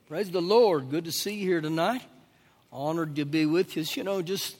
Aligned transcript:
Praise 0.06 0.30
the 0.30 0.40
Lord. 0.40 0.90
Good 0.90 1.06
to 1.06 1.12
see 1.12 1.34
you 1.34 1.48
here 1.48 1.60
tonight. 1.60 2.02
Honored 2.70 3.16
to 3.16 3.24
be 3.24 3.46
with 3.46 3.76
you. 3.76 3.82
You 3.82 4.04
know, 4.04 4.22
just 4.22 4.54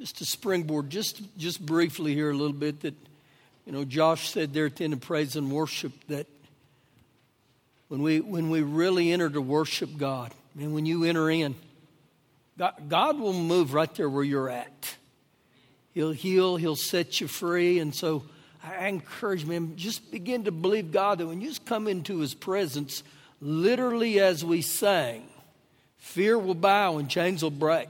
just 0.00 0.18
to 0.18 0.24
springboard, 0.24 0.90
just 0.90 1.22
just 1.38 1.64
briefly 1.64 2.14
here 2.14 2.32
a 2.32 2.36
little 2.36 2.52
bit 2.52 2.80
that 2.80 2.94
you 3.66 3.72
know, 3.72 3.84
Josh 3.84 4.30
said 4.30 4.52
there 4.52 4.66
at 4.66 4.74
the 4.74 4.82
end 4.82 4.94
of 4.94 5.00
praise 5.00 5.36
and 5.36 5.52
worship 5.52 5.92
that 6.08 6.26
when 7.86 8.02
we 8.02 8.18
when 8.18 8.50
we 8.50 8.62
really 8.62 9.12
enter 9.12 9.30
to 9.30 9.40
worship 9.40 9.96
God, 9.96 10.32
and 10.58 10.74
when 10.74 10.86
you 10.86 11.04
enter 11.04 11.30
in, 11.30 11.54
God, 12.58 13.20
will 13.20 13.32
move 13.32 13.72
right 13.72 13.92
there 13.94 14.10
where 14.10 14.24
you're 14.24 14.50
at. 14.50 14.96
He'll 15.92 16.12
heal, 16.12 16.56
He'll 16.56 16.76
set 16.76 17.20
you 17.20 17.28
free. 17.28 17.78
And 17.78 17.94
so 17.94 18.24
I 18.62 18.88
encourage 18.88 19.46
man, 19.46 19.76
just 19.76 20.10
begin 20.10 20.44
to 20.44 20.52
believe 20.52 20.92
God 20.92 21.18
that 21.18 21.26
when 21.26 21.40
you 21.40 21.48
just 21.48 21.64
come 21.64 21.86
into 21.86 22.18
His 22.18 22.34
presence, 22.34 23.02
literally 23.40 24.20
as 24.20 24.44
we 24.44 24.62
sang, 24.62 25.28
fear 25.96 26.38
will 26.38 26.54
bow 26.54 26.98
and 26.98 27.08
chains 27.08 27.42
will 27.42 27.50
break. 27.50 27.88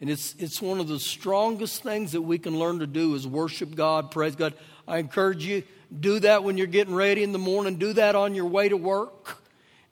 And 0.00 0.10
it's, 0.10 0.34
it's 0.38 0.60
one 0.60 0.80
of 0.80 0.88
the 0.88 1.00
strongest 1.00 1.82
things 1.82 2.12
that 2.12 2.22
we 2.22 2.38
can 2.38 2.58
learn 2.58 2.80
to 2.80 2.86
do 2.86 3.14
is 3.14 3.26
worship 3.26 3.74
God, 3.74 4.10
praise 4.10 4.36
God. 4.36 4.54
I 4.86 4.98
encourage 4.98 5.44
you, 5.44 5.62
do 5.98 6.20
that 6.20 6.44
when 6.44 6.58
you're 6.58 6.66
getting 6.66 6.94
ready 6.94 7.22
in 7.22 7.32
the 7.32 7.38
morning, 7.38 7.76
do 7.76 7.92
that 7.94 8.14
on 8.14 8.34
your 8.34 8.46
way 8.46 8.68
to 8.68 8.76
work. 8.76 9.43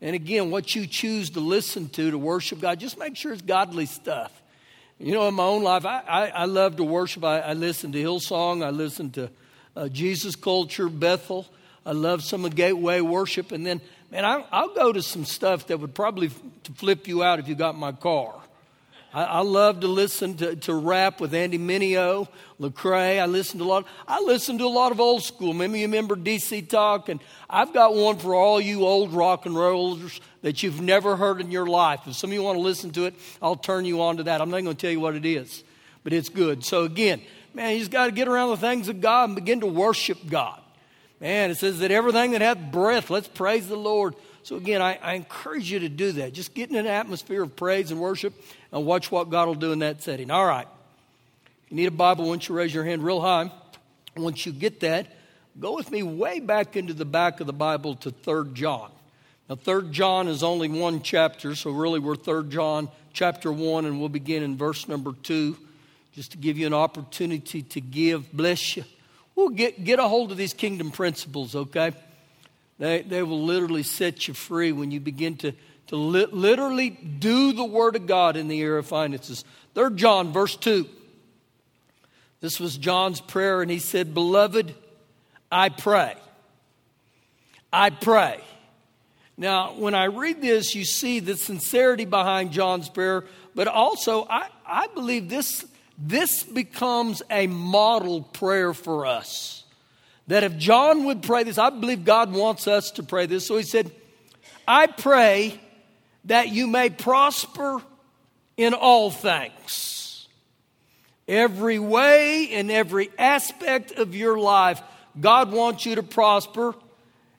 And 0.02 0.16
again, 0.16 0.50
what 0.50 0.74
you 0.74 0.88
choose 0.88 1.30
to 1.30 1.40
listen 1.40 1.88
to 1.90 2.10
to 2.10 2.18
worship 2.18 2.60
God, 2.60 2.80
just 2.80 2.98
make 2.98 3.16
sure 3.16 3.32
it's 3.32 3.40
godly 3.40 3.86
stuff. 3.86 4.32
You 4.98 5.12
know, 5.12 5.28
in 5.28 5.34
my 5.34 5.44
own 5.44 5.62
life, 5.62 5.86
I, 5.86 6.00
I, 6.00 6.26
I 6.28 6.44
love 6.46 6.76
to 6.76 6.84
worship. 6.84 7.22
I, 7.22 7.38
I, 7.38 7.52
listen 7.52 7.92
to 7.92 8.02
Hillsong, 8.02 8.64
I 8.64 8.70
listen 8.70 9.10
to 9.12 9.30
uh, 9.76 9.88
Jesus 9.88 10.34
Culture, 10.34 10.88
Bethel. 10.88 11.46
I 11.86 11.92
love 11.92 12.24
some 12.24 12.44
of 12.44 12.56
Gateway 12.56 13.00
worship. 13.00 13.52
And 13.52 13.64
then, 13.64 13.80
man, 14.10 14.24
I, 14.24 14.44
I'll 14.50 14.74
go 14.74 14.92
to 14.92 15.02
some 15.02 15.24
stuff 15.24 15.68
that 15.68 15.78
would 15.78 15.94
probably 15.94 16.28
to 16.28 16.72
flip 16.72 17.06
you 17.06 17.22
out 17.22 17.38
if 17.38 17.46
you 17.46 17.54
got 17.54 17.76
my 17.76 17.92
car. 17.92 18.34
I, 19.12 19.24
I 19.24 19.40
love 19.40 19.80
to 19.80 19.88
listen 19.88 20.36
to, 20.38 20.56
to 20.56 20.74
rap 20.74 21.20
with 21.20 21.34
Andy 21.34 21.58
Mineo, 21.58 22.28
Lecrae. 22.58 23.20
I 23.20 23.26
listen 23.26 23.58
to 23.58 23.64
a 23.64 23.66
lot. 23.66 23.86
I 24.08 24.20
listen 24.20 24.58
to 24.58 24.64
a 24.64 24.68
lot 24.68 24.92
of 24.92 25.00
old 25.00 25.22
school. 25.22 25.52
Maybe 25.52 25.80
you 25.80 25.86
remember 25.86 26.16
DC 26.16 26.68
Talk, 26.68 27.08
and 27.08 27.20
I've 27.48 27.72
got 27.72 27.94
one 27.94 28.18
for 28.18 28.34
all 28.34 28.60
you 28.60 28.84
old 28.84 29.12
rock 29.12 29.46
and 29.46 29.54
rollers 29.54 30.20
that 30.42 30.62
you've 30.62 30.80
never 30.80 31.16
heard 31.16 31.40
in 31.40 31.50
your 31.50 31.66
life. 31.66 32.00
If 32.06 32.14
some 32.14 32.30
of 32.30 32.34
you 32.34 32.42
want 32.42 32.56
to 32.56 32.62
listen 32.62 32.90
to 32.92 33.04
it, 33.04 33.14
I'll 33.40 33.56
turn 33.56 33.84
you 33.84 34.02
on 34.02 34.16
to 34.16 34.22
that. 34.24 34.40
I'm 34.40 34.50
not 34.50 34.62
going 34.62 34.76
to 34.76 34.80
tell 34.80 34.90
you 34.90 35.00
what 35.00 35.14
it 35.14 35.26
is, 35.26 35.62
but 36.04 36.12
it's 36.12 36.28
good. 36.28 36.64
So 36.64 36.84
again, 36.84 37.20
man, 37.54 37.74
you 37.74 37.78
just 37.80 37.90
got 37.90 38.06
to 38.06 38.12
get 38.12 38.28
around 38.28 38.50
the 38.50 38.56
things 38.56 38.88
of 38.88 39.00
God 39.00 39.30
and 39.30 39.34
begin 39.34 39.60
to 39.60 39.66
worship 39.66 40.18
God. 40.28 40.60
Man, 41.20 41.52
it 41.52 41.58
says 41.58 41.78
that 41.78 41.92
everything 41.92 42.32
that 42.32 42.40
hath 42.40 42.72
breath, 42.72 43.08
let's 43.08 43.28
praise 43.28 43.68
the 43.68 43.76
Lord. 43.76 44.16
So 44.42 44.56
again, 44.56 44.82
I, 44.82 44.98
I 45.00 45.12
encourage 45.12 45.70
you 45.70 45.78
to 45.80 45.88
do 45.88 46.10
that. 46.12 46.32
Just 46.32 46.52
get 46.52 46.68
in 46.68 46.74
an 46.74 46.88
atmosphere 46.88 47.42
of 47.42 47.54
praise 47.54 47.92
and 47.92 48.00
worship 48.00 48.34
and 48.72 48.86
watch 48.86 49.10
what 49.10 49.30
God 49.30 49.46
will 49.46 49.54
do 49.54 49.72
in 49.72 49.80
that 49.80 50.02
setting. 50.02 50.30
All 50.30 50.46
right. 50.46 50.66
If 51.64 51.70
you 51.70 51.76
need 51.76 51.86
a 51.86 51.90
Bible, 51.90 52.28
once 52.28 52.48
you 52.48 52.54
raise 52.54 52.72
your 52.72 52.84
hand 52.84 53.04
real 53.04 53.20
high, 53.20 53.50
once 54.16 54.44
you 54.46 54.52
get 54.52 54.80
that, 54.80 55.06
go 55.60 55.74
with 55.76 55.90
me 55.90 56.02
way 56.02 56.40
back 56.40 56.76
into 56.76 56.94
the 56.94 57.04
back 57.04 57.40
of 57.40 57.46
the 57.46 57.52
Bible 57.52 57.94
to 57.96 58.10
3 58.10 58.52
John. 58.54 58.90
Now, 59.48 59.56
3 59.56 59.90
John 59.90 60.28
is 60.28 60.42
only 60.42 60.68
one 60.68 61.02
chapter, 61.02 61.54
so 61.54 61.70
really 61.70 61.98
we're 61.98 62.16
3 62.16 62.48
John 62.48 62.88
chapter 63.12 63.52
1, 63.52 63.84
and 63.84 64.00
we'll 64.00 64.08
begin 64.08 64.42
in 64.42 64.56
verse 64.56 64.88
number 64.88 65.12
2, 65.22 65.56
just 66.14 66.32
to 66.32 66.38
give 66.38 66.56
you 66.58 66.66
an 66.66 66.74
opportunity 66.74 67.62
to 67.62 67.80
give. 67.80 68.32
Bless 68.32 68.76
you. 68.76 68.84
We'll 69.34 69.50
get, 69.50 69.84
get 69.84 69.98
a 69.98 70.08
hold 70.08 70.30
of 70.30 70.36
these 70.36 70.54
kingdom 70.54 70.90
principles, 70.90 71.54
okay? 71.54 71.92
They, 72.78 73.02
they 73.02 73.22
will 73.22 73.42
literally 73.42 73.82
set 73.82 74.28
you 74.28 74.34
free 74.34 74.72
when 74.72 74.90
you 74.90 75.00
begin 75.00 75.36
to 75.38 75.52
to 75.88 75.96
li- 75.96 76.26
literally 76.30 76.90
do 76.90 77.52
the 77.52 77.64
Word 77.64 77.96
of 77.96 78.06
God 78.06 78.36
in 78.36 78.48
the 78.48 78.60
area 78.60 78.78
of 78.78 78.86
finances. 78.86 79.44
Third 79.74 79.96
John, 79.96 80.32
verse 80.32 80.56
2. 80.56 80.88
This 82.40 82.58
was 82.58 82.76
John's 82.76 83.20
prayer, 83.20 83.62
and 83.62 83.70
he 83.70 83.78
said, 83.78 84.14
Beloved, 84.14 84.74
I 85.50 85.68
pray. 85.68 86.16
I 87.72 87.90
pray. 87.90 88.40
Now, 89.36 89.74
when 89.74 89.94
I 89.94 90.04
read 90.04 90.42
this, 90.42 90.74
you 90.74 90.84
see 90.84 91.20
the 91.20 91.36
sincerity 91.36 92.04
behind 92.04 92.52
John's 92.52 92.88
prayer, 92.88 93.24
but 93.54 93.68
also 93.68 94.26
I, 94.28 94.48
I 94.66 94.88
believe 94.88 95.28
this, 95.28 95.64
this 95.98 96.42
becomes 96.42 97.22
a 97.30 97.46
model 97.46 98.22
prayer 98.22 98.74
for 98.74 99.06
us. 99.06 99.64
That 100.26 100.44
if 100.44 100.56
John 100.58 101.04
would 101.04 101.22
pray 101.22 101.44
this, 101.44 101.58
I 101.58 101.70
believe 101.70 102.04
God 102.04 102.32
wants 102.32 102.68
us 102.68 102.90
to 102.92 103.02
pray 103.02 103.26
this. 103.26 103.46
So 103.46 103.56
he 103.56 103.64
said, 103.64 103.90
I 104.66 104.86
pray 104.86 105.60
that 106.26 106.48
you 106.48 106.66
may 106.66 106.90
prosper 106.90 107.82
in 108.56 108.74
all 108.74 109.10
things. 109.10 110.28
Every 111.28 111.78
way, 111.78 112.44
in 112.44 112.70
every 112.70 113.10
aspect 113.18 113.92
of 113.92 114.14
your 114.14 114.38
life, 114.38 114.82
God 115.20 115.52
wants 115.52 115.86
you 115.86 115.96
to 115.96 116.02
prosper. 116.02 116.74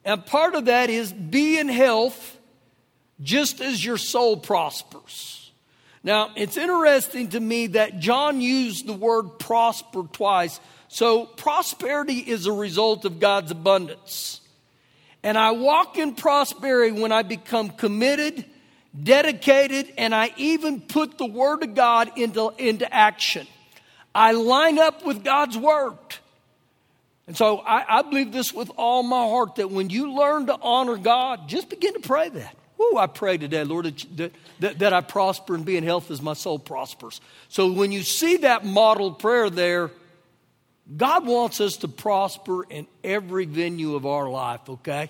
And 0.05 0.25
part 0.25 0.55
of 0.55 0.65
that 0.65 0.89
is 0.89 1.11
be 1.11 1.59
in 1.59 1.69
health 1.69 2.37
just 3.21 3.61
as 3.61 3.83
your 3.83 3.97
soul 3.97 4.37
prospers. 4.37 5.51
Now, 6.03 6.31
it's 6.35 6.57
interesting 6.57 7.29
to 7.29 7.39
me 7.39 7.67
that 7.67 7.99
John 7.99 8.41
used 8.41 8.85
the 8.85 8.93
word 8.93 9.39
prosper 9.39 10.03
twice. 10.11 10.59
So, 10.89 11.25
prosperity 11.25 12.17
is 12.17 12.45
a 12.45 12.51
result 12.51 13.05
of 13.05 13.19
God's 13.21 13.51
abundance. 13.51 14.41
And 15.23 15.37
I 15.37 15.51
walk 15.51 15.97
in 15.97 16.15
prosperity 16.15 16.99
when 16.99 17.13
I 17.13 17.23
become 17.23 17.69
committed 17.69 18.43
dedicated, 19.01 19.91
and 19.97 20.13
I 20.13 20.31
even 20.37 20.81
put 20.81 21.17
the 21.17 21.25
Word 21.25 21.63
of 21.63 21.75
God 21.75 22.11
into, 22.17 22.53
into 22.57 22.91
action. 22.93 23.47
I 24.13 24.33
line 24.33 24.77
up 24.77 25.05
with 25.05 25.23
God's 25.23 25.57
Word. 25.57 25.97
And 27.25 27.37
so 27.37 27.59
I, 27.59 27.99
I, 27.99 28.01
believe 28.01 28.31
this 28.31 28.53
with 28.53 28.69
all 28.77 29.01
my 29.01 29.23
heart 29.23 29.55
that 29.55 29.71
when 29.71 29.89
you 29.89 30.13
learn 30.13 30.47
to 30.47 30.57
honor 30.61 30.97
God, 30.97 31.47
just 31.47 31.69
begin 31.69 31.93
to 31.93 32.01
pray 32.01 32.29
that. 32.29 32.55
Woo, 32.77 32.97
I 32.97 33.07
pray 33.07 33.37
today, 33.37 33.63
Lord, 33.63 33.85
that, 34.17 34.33
that, 34.59 34.79
that 34.79 34.93
I 34.93 35.01
prosper 35.01 35.55
and 35.55 35.63
be 35.63 35.77
in 35.77 35.83
health 35.83 36.11
as 36.11 36.21
my 36.21 36.33
soul 36.33 36.59
prospers. 36.59 37.21
So 37.47 37.71
when 37.71 37.91
you 37.91 38.03
see 38.03 38.37
that 38.37 38.65
modeled 38.65 39.19
prayer 39.19 39.49
there, 39.49 39.89
God 40.97 41.25
wants 41.25 41.61
us 41.61 41.77
to 41.77 41.87
prosper 41.87 42.63
in 42.63 42.87
every 43.03 43.45
venue 43.45 43.95
of 43.95 44.05
our 44.05 44.29
life, 44.29 44.67
okay? 44.67 45.09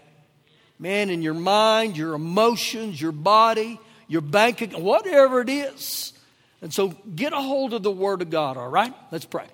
Man, 0.84 1.10
in 1.10 1.22
your 1.22 1.34
mind, 1.34 1.96
your 1.96 2.14
emotions, 2.14 3.02
your 3.02 3.14
body, 3.14 3.80
your 4.10 4.20
bank 4.20 4.62
account, 4.62 4.84
whatever 4.84 5.40
it 5.40 5.48
is. 5.48 6.12
And 6.62 6.74
so 6.74 6.90
get 6.90 7.32
a 7.32 7.42
hold 7.42 7.74
of 7.74 7.84
the 7.84 7.92
Word 7.92 8.22
of 8.22 8.30
God, 8.30 8.58
all 8.58 8.68
right? 8.68 8.94
Let's 9.10 9.24
pray. 9.24 9.46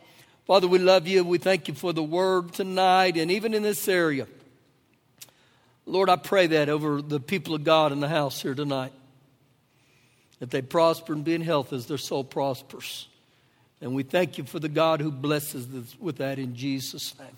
Father, 0.48 0.68
we 0.68 0.80
love 0.80 1.08
you. 1.08 1.24
We 1.24 1.38
thank 1.38 1.68
you 1.68 1.76
for 1.76 1.94
the 1.94 2.02
Word 2.02 2.54
tonight 2.54 3.16
and 3.16 3.30
even 3.30 3.54
in 3.54 3.62
this 3.62 3.88
area. 3.88 4.26
Lord, 5.86 6.10
I 6.10 6.16
pray 6.16 6.48
that 6.48 6.68
over 6.68 7.00
the 7.00 7.20
people 7.20 7.54
of 7.54 7.64
God 7.64 7.92
in 7.92 8.00
the 8.00 8.10
house 8.10 8.42
here 8.42 8.56
tonight. 8.56 8.94
That 10.40 10.50
they 10.50 10.64
prosper 10.64 11.14
and 11.14 11.24
be 11.24 11.36
in 11.36 11.42
health 11.42 11.74
as 11.74 11.86
their 11.86 12.00
soul 12.00 12.24
prospers. 12.24 13.08
And 13.82 13.94
we 13.94 14.02
thank 14.02 14.40
you 14.40 14.46
for 14.46 14.58
the 14.58 14.70
God 14.70 15.00
who 15.00 15.12
blesses 15.12 15.68
us 15.76 15.96
with 16.00 16.18
that 16.18 16.40
in 16.40 16.56
Jesus' 16.56 17.14
name. 17.20 17.38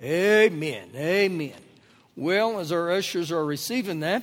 Amen. 0.00 0.90
Amen. 0.94 1.65
Well, 2.18 2.60
as 2.60 2.72
our 2.72 2.90
ushers 2.90 3.30
are 3.30 3.44
receiving 3.44 4.00
that, 4.00 4.22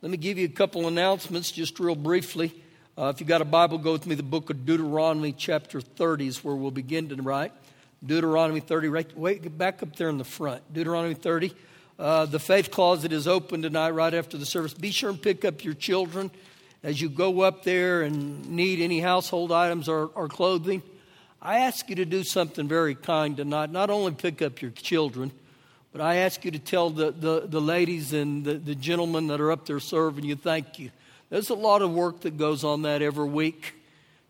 let 0.00 0.10
me 0.10 0.16
give 0.16 0.38
you 0.38 0.46
a 0.46 0.48
couple 0.48 0.88
announcements 0.88 1.50
just 1.50 1.78
real 1.78 1.94
briefly. 1.94 2.54
Uh, 2.96 3.12
if 3.14 3.20
you 3.20 3.26
got 3.26 3.42
a 3.42 3.44
Bible, 3.44 3.76
go 3.76 3.92
with 3.92 4.06
me 4.06 4.14
the 4.14 4.22
book 4.22 4.48
of 4.48 4.64
Deuteronomy, 4.64 5.32
chapter 5.32 5.82
30 5.82 6.28
is 6.28 6.42
where 6.42 6.54
we'll 6.54 6.70
begin 6.70 7.10
to 7.10 7.16
write. 7.16 7.52
Deuteronomy 8.02 8.60
30, 8.60 8.88
right, 8.88 9.18
wait, 9.18 9.42
get 9.42 9.58
back 9.58 9.82
up 9.82 9.94
there 9.96 10.08
in 10.08 10.16
the 10.16 10.24
front. 10.24 10.62
Deuteronomy 10.72 11.12
30. 11.12 11.54
Uh, 11.98 12.24
the 12.24 12.38
faith 12.38 12.70
closet 12.70 13.12
is 13.12 13.28
open 13.28 13.60
tonight 13.60 13.90
right 13.90 14.14
after 14.14 14.38
the 14.38 14.46
service. 14.46 14.72
Be 14.72 14.90
sure 14.90 15.10
and 15.10 15.20
pick 15.20 15.44
up 15.44 15.62
your 15.62 15.74
children 15.74 16.30
as 16.82 17.02
you 17.02 17.10
go 17.10 17.42
up 17.42 17.64
there 17.64 18.00
and 18.00 18.48
need 18.48 18.80
any 18.80 19.00
household 19.00 19.52
items 19.52 19.90
or, 19.90 20.06
or 20.14 20.28
clothing. 20.28 20.82
I 21.42 21.58
ask 21.58 21.86
you 21.90 21.96
to 21.96 22.06
do 22.06 22.24
something 22.24 22.66
very 22.66 22.94
kind 22.94 23.36
tonight. 23.36 23.70
Not 23.70 23.90
only 23.90 24.12
pick 24.12 24.40
up 24.40 24.62
your 24.62 24.70
children, 24.70 25.32
but 25.96 26.04
I 26.04 26.16
ask 26.16 26.44
you 26.44 26.50
to 26.50 26.58
tell 26.58 26.90
the, 26.90 27.10
the, 27.10 27.46
the 27.46 27.58
ladies 27.58 28.12
and 28.12 28.44
the, 28.44 28.52
the 28.58 28.74
gentlemen 28.74 29.28
that 29.28 29.40
are 29.40 29.50
up 29.50 29.64
there 29.64 29.80
serving 29.80 30.24
you, 30.24 30.36
thank 30.36 30.78
you. 30.78 30.90
There's 31.30 31.48
a 31.48 31.54
lot 31.54 31.80
of 31.80 31.90
work 31.90 32.20
that 32.20 32.36
goes 32.36 32.64
on 32.64 32.82
that 32.82 33.00
every 33.00 33.26
week 33.26 33.72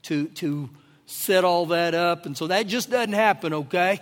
to, 0.03 0.29
to 0.29 0.71
set 1.07 1.43
all 1.43 1.67
that 1.67 1.93
up. 1.93 2.25
And 2.25 2.37
so 2.37 2.47
that 2.47 2.69
just 2.69 2.89
doesn't 2.89 3.15
happen, 3.15 3.53
okay? 3.53 4.01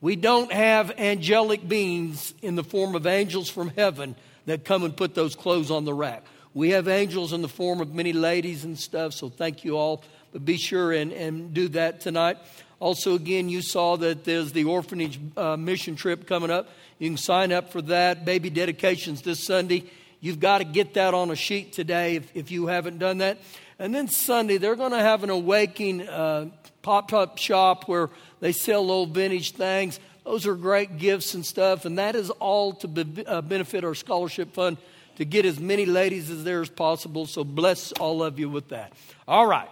We 0.00 0.14
don't 0.14 0.52
have 0.52 0.92
angelic 0.96 1.66
beings 1.66 2.34
in 2.40 2.54
the 2.54 2.62
form 2.62 2.94
of 2.94 3.04
angels 3.04 3.50
from 3.50 3.70
heaven 3.70 4.14
that 4.46 4.64
come 4.64 4.84
and 4.84 4.96
put 4.96 5.16
those 5.16 5.34
clothes 5.34 5.72
on 5.72 5.84
the 5.84 5.94
rack. 5.94 6.24
We 6.54 6.70
have 6.70 6.86
angels 6.86 7.32
in 7.32 7.42
the 7.42 7.48
form 7.48 7.80
of 7.80 7.92
many 7.92 8.12
ladies 8.12 8.62
and 8.62 8.78
stuff, 8.78 9.12
so 9.12 9.28
thank 9.28 9.64
you 9.64 9.76
all. 9.76 10.04
but 10.32 10.44
be 10.44 10.56
sure 10.56 10.92
and, 10.92 11.12
and 11.12 11.52
do 11.52 11.66
that 11.70 12.00
tonight. 12.00 12.36
Also, 12.82 13.14
again, 13.14 13.48
you 13.48 13.62
saw 13.62 13.96
that 13.96 14.24
there's 14.24 14.50
the 14.50 14.64
orphanage 14.64 15.20
uh, 15.36 15.56
mission 15.56 15.94
trip 15.94 16.26
coming 16.26 16.50
up. 16.50 16.68
You 16.98 17.10
can 17.10 17.16
sign 17.16 17.52
up 17.52 17.70
for 17.70 17.80
that. 17.82 18.24
Baby 18.24 18.50
dedications 18.50 19.22
this 19.22 19.38
Sunday. 19.38 19.84
You've 20.20 20.40
got 20.40 20.58
to 20.58 20.64
get 20.64 20.94
that 20.94 21.14
on 21.14 21.30
a 21.30 21.36
sheet 21.36 21.72
today 21.72 22.16
if, 22.16 22.36
if 22.36 22.50
you 22.50 22.66
haven't 22.66 22.98
done 22.98 23.18
that. 23.18 23.38
And 23.78 23.94
then 23.94 24.08
Sunday, 24.08 24.56
they're 24.56 24.74
going 24.74 24.90
to 24.90 24.98
have 24.98 25.22
an 25.22 25.30
awakening 25.30 26.08
uh, 26.08 26.48
pop 26.82 27.12
up 27.12 27.38
shop 27.38 27.86
where 27.86 28.10
they 28.40 28.50
sell 28.50 28.90
old 28.90 29.14
vintage 29.14 29.52
things. 29.52 30.00
Those 30.24 30.48
are 30.48 30.56
great 30.56 30.98
gifts 30.98 31.34
and 31.34 31.46
stuff, 31.46 31.84
and 31.84 31.98
that 31.98 32.16
is 32.16 32.30
all 32.30 32.72
to 32.72 32.88
be, 32.88 33.24
uh, 33.24 33.42
benefit 33.42 33.84
our 33.84 33.94
scholarship 33.94 34.54
fund 34.54 34.76
to 35.18 35.24
get 35.24 35.44
as 35.44 35.60
many 35.60 35.86
ladies 35.86 36.30
as 36.30 36.42
there 36.42 36.60
as 36.60 36.68
possible. 36.68 37.26
So 37.26 37.44
bless 37.44 37.92
all 37.92 38.24
of 38.24 38.40
you 38.40 38.48
with 38.48 38.70
that. 38.70 38.92
All 39.28 39.46
right, 39.46 39.70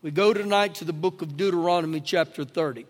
we 0.00 0.12
go 0.12 0.32
tonight 0.32 0.76
to 0.76 0.84
the 0.84 0.92
book 0.92 1.22
of 1.22 1.36
Deuteronomy, 1.36 2.00
chapter 2.00 2.44
30. 2.44 2.86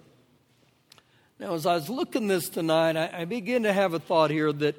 Now, 1.41 1.55
as 1.55 1.65
I 1.65 1.75
was 1.75 1.89
looking 1.89 2.27
this 2.27 2.51
tonight, 2.51 2.97
I, 2.99 3.23
I 3.23 3.25
begin 3.25 3.63
to 3.63 3.73
have 3.73 3.95
a 3.95 3.99
thought 3.99 4.31
here 4.31 4.53
that 4.53 4.77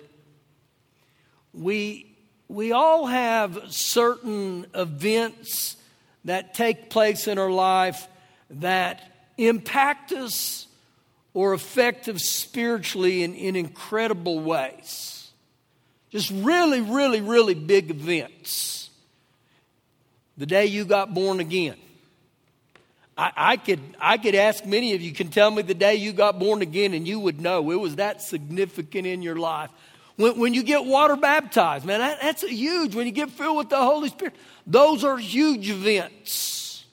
we 1.53 2.05
we 2.47 2.71
all 2.71 3.07
have 3.07 3.71
certain 3.73 4.67
events 4.75 5.77
that 6.25 6.53
take 6.53 6.91
place 6.91 7.27
in 7.27 7.39
our 7.39 7.49
life 7.49 8.07
that 8.51 9.01
impact 9.37 10.11
us 10.11 10.67
or 11.33 11.53
affect 11.53 12.07
us 12.09 12.23
spiritually 12.23 13.23
in, 13.23 13.33
in 13.33 13.55
incredible 13.55 14.39
ways. 14.39 15.31
Just 16.11 16.29
really, 16.31 16.81
really, 16.81 17.21
really 17.21 17.53
big 17.55 17.89
events. 17.89 18.89
The 20.37 20.45
day 20.45 20.67
you 20.67 20.85
got 20.85 21.13
born 21.13 21.39
again. 21.39 21.77
I, 23.19 23.33
I, 23.35 23.57
could, 23.57 23.81
I 23.99 24.17
could 24.17 24.33
ask 24.33 24.65
many 24.65 24.93
of 24.93 25.01
you, 25.01 25.11
can 25.11 25.27
tell 25.27 25.51
me 25.51 25.61
the 25.61 25.73
day 25.73 25.95
you 25.95 26.13
got 26.13 26.39
born 26.39 26.61
again, 26.61 26.93
and 26.93 27.05
you 27.05 27.19
would 27.19 27.41
know 27.41 27.69
it 27.69 27.75
was 27.75 27.97
that 27.97 28.21
significant 28.21 29.05
in 29.05 29.21
your 29.21 29.35
life. 29.35 29.69
When, 30.15 30.39
when 30.39 30.53
you 30.53 30.63
get 30.63 30.85
water 30.85 31.17
baptized, 31.17 31.83
man, 31.83 31.99
that, 31.99 32.21
that's 32.21 32.43
huge. 32.43 32.95
When 32.95 33.05
you 33.05 33.11
get 33.11 33.29
filled 33.29 33.57
with 33.57 33.67
the 33.67 33.77
Holy 33.77 34.07
Spirit, 34.07 34.35
those 34.65 35.03
are 35.03 35.17
huge 35.17 35.69
events. 35.69 36.85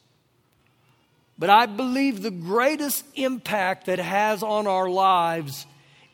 But 1.38 1.49
I 1.49 1.67
believe 1.67 2.23
the 2.23 2.32
greatest 2.32 3.05
impact 3.14 3.87
that 3.87 4.00
has 4.00 4.43
on 4.43 4.67
our 4.67 4.90
lives 4.90 5.64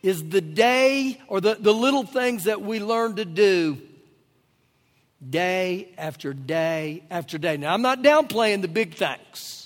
is 0.03 0.29
the 0.29 0.43
day 0.43 1.23
or 1.27 1.41
the, 1.41 1.57
the 1.59 1.73
little 1.73 2.05
things 2.05 2.45
that 2.45 2.61
we 2.61 2.81
learn 2.81 3.17
to 3.17 3.25
do 3.25 3.81
day 5.27 5.89
after 5.97 6.35
day 6.35 7.03
after 7.11 7.39
day. 7.39 7.57
Now, 7.57 7.73
I'm 7.73 7.81
not 7.81 8.03
downplaying 8.03 8.61
the 8.61 8.69
big 8.69 8.95
things. 8.95 9.62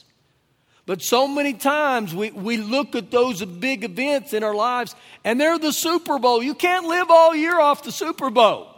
But 0.87 1.03
so 1.03 1.27
many 1.27 1.53
times 1.53 2.15
we, 2.15 2.31
we 2.31 2.57
look 2.57 2.95
at 2.95 3.11
those 3.11 3.45
big 3.45 3.83
events 3.83 4.33
in 4.33 4.45
our 4.45 4.55
lives 4.55 4.95
and 5.25 5.41
they're 5.41 5.59
the 5.59 5.73
Super 5.73 6.21
Bowl. 6.21 6.41
You 6.41 6.55
can't 6.55 6.87
live 6.87 7.11
all 7.11 7.35
year 7.35 7.59
off 7.59 7.83
the 7.83 7.91
Super 7.91 8.31
Bowl. 8.31 8.69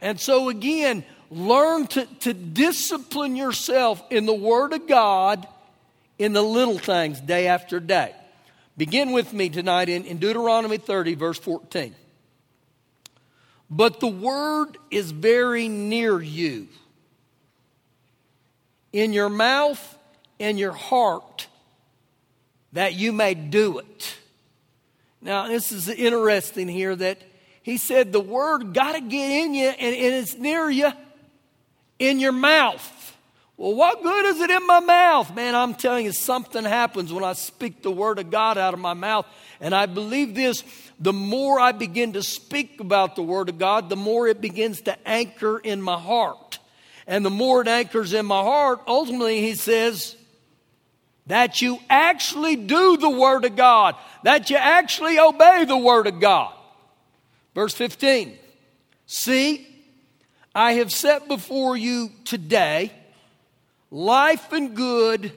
And 0.00 0.18
so, 0.18 0.48
again, 0.48 1.04
learn 1.30 1.86
to, 1.88 2.06
to 2.20 2.32
discipline 2.32 3.36
yourself 3.36 4.02
in 4.10 4.24
the 4.24 4.34
Word 4.34 4.72
of 4.72 4.86
God 4.86 5.46
in 6.18 6.32
the 6.32 6.42
little 6.42 6.78
things 6.78 7.20
day 7.20 7.46
after 7.46 7.78
day. 7.78 8.14
Begin 8.78 9.12
with 9.12 9.32
me 9.34 9.50
tonight 9.50 9.90
in, 9.90 10.04
in 10.04 10.16
Deuteronomy 10.18 10.78
30, 10.78 11.14
verse 11.14 11.38
14. 11.38 11.94
But 13.68 14.00
the 14.00 14.06
Word 14.06 14.78
is 14.90 15.10
very 15.10 15.68
near 15.68 16.22
you, 16.22 16.68
in 18.92 19.12
your 19.12 19.28
mouth 19.28 19.95
in 20.38 20.58
your 20.58 20.72
heart 20.72 21.46
that 22.72 22.94
you 22.94 23.12
may 23.12 23.34
do 23.34 23.78
it. 23.78 24.16
Now, 25.22 25.48
this 25.48 25.72
is 25.72 25.88
interesting 25.88 26.68
here 26.68 26.94
that 26.94 27.18
he 27.62 27.78
said 27.78 28.12
the 28.12 28.20
word 28.20 28.74
got 28.74 28.92
to 28.92 29.00
get 29.00 29.30
in 29.30 29.54
you 29.54 29.68
and, 29.68 29.96
and 29.96 30.14
it's 30.14 30.36
near 30.36 30.70
you 30.70 30.92
in 31.98 32.20
your 32.20 32.32
mouth. 32.32 32.92
Well, 33.56 33.74
what 33.74 34.02
good 34.02 34.26
is 34.26 34.40
it 34.40 34.50
in 34.50 34.66
my 34.66 34.80
mouth? 34.80 35.34
Man, 35.34 35.54
I'm 35.54 35.74
telling 35.74 36.04
you, 36.04 36.12
something 36.12 36.62
happens 36.62 37.10
when 37.10 37.24
I 37.24 37.32
speak 37.32 37.82
the 37.82 37.90
word 37.90 38.18
of 38.18 38.30
God 38.30 38.58
out 38.58 38.74
of 38.74 38.80
my 38.80 38.92
mouth. 38.92 39.26
And 39.60 39.74
I 39.74 39.86
believe 39.86 40.34
this 40.34 40.62
the 41.00 41.12
more 41.12 41.58
I 41.58 41.72
begin 41.72 42.12
to 42.12 42.22
speak 42.22 42.80
about 42.80 43.16
the 43.16 43.22
word 43.22 43.48
of 43.48 43.58
God, 43.58 43.88
the 43.88 43.96
more 43.96 44.28
it 44.28 44.40
begins 44.40 44.82
to 44.82 45.08
anchor 45.08 45.58
in 45.58 45.80
my 45.80 45.98
heart. 45.98 46.58
And 47.06 47.24
the 47.24 47.30
more 47.30 47.62
it 47.62 47.68
anchors 47.68 48.12
in 48.12 48.26
my 48.26 48.42
heart, 48.42 48.80
ultimately, 48.86 49.40
he 49.40 49.54
says, 49.54 50.16
that 51.26 51.60
you 51.60 51.78
actually 51.90 52.56
do 52.56 52.96
the 52.96 53.10
Word 53.10 53.44
of 53.44 53.56
God, 53.56 53.96
that 54.22 54.50
you 54.50 54.56
actually 54.56 55.18
obey 55.18 55.64
the 55.64 55.76
Word 55.76 56.06
of 56.06 56.20
God. 56.20 56.52
Verse 57.54 57.74
15 57.74 58.36
See, 59.06 59.66
I 60.54 60.72
have 60.74 60.92
set 60.92 61.28
before 61.28 61.76
you 61.76 62.10
today 62.24 62.92
life 63.90 64.52
and 64.52 64.74
good, 64.74 65.32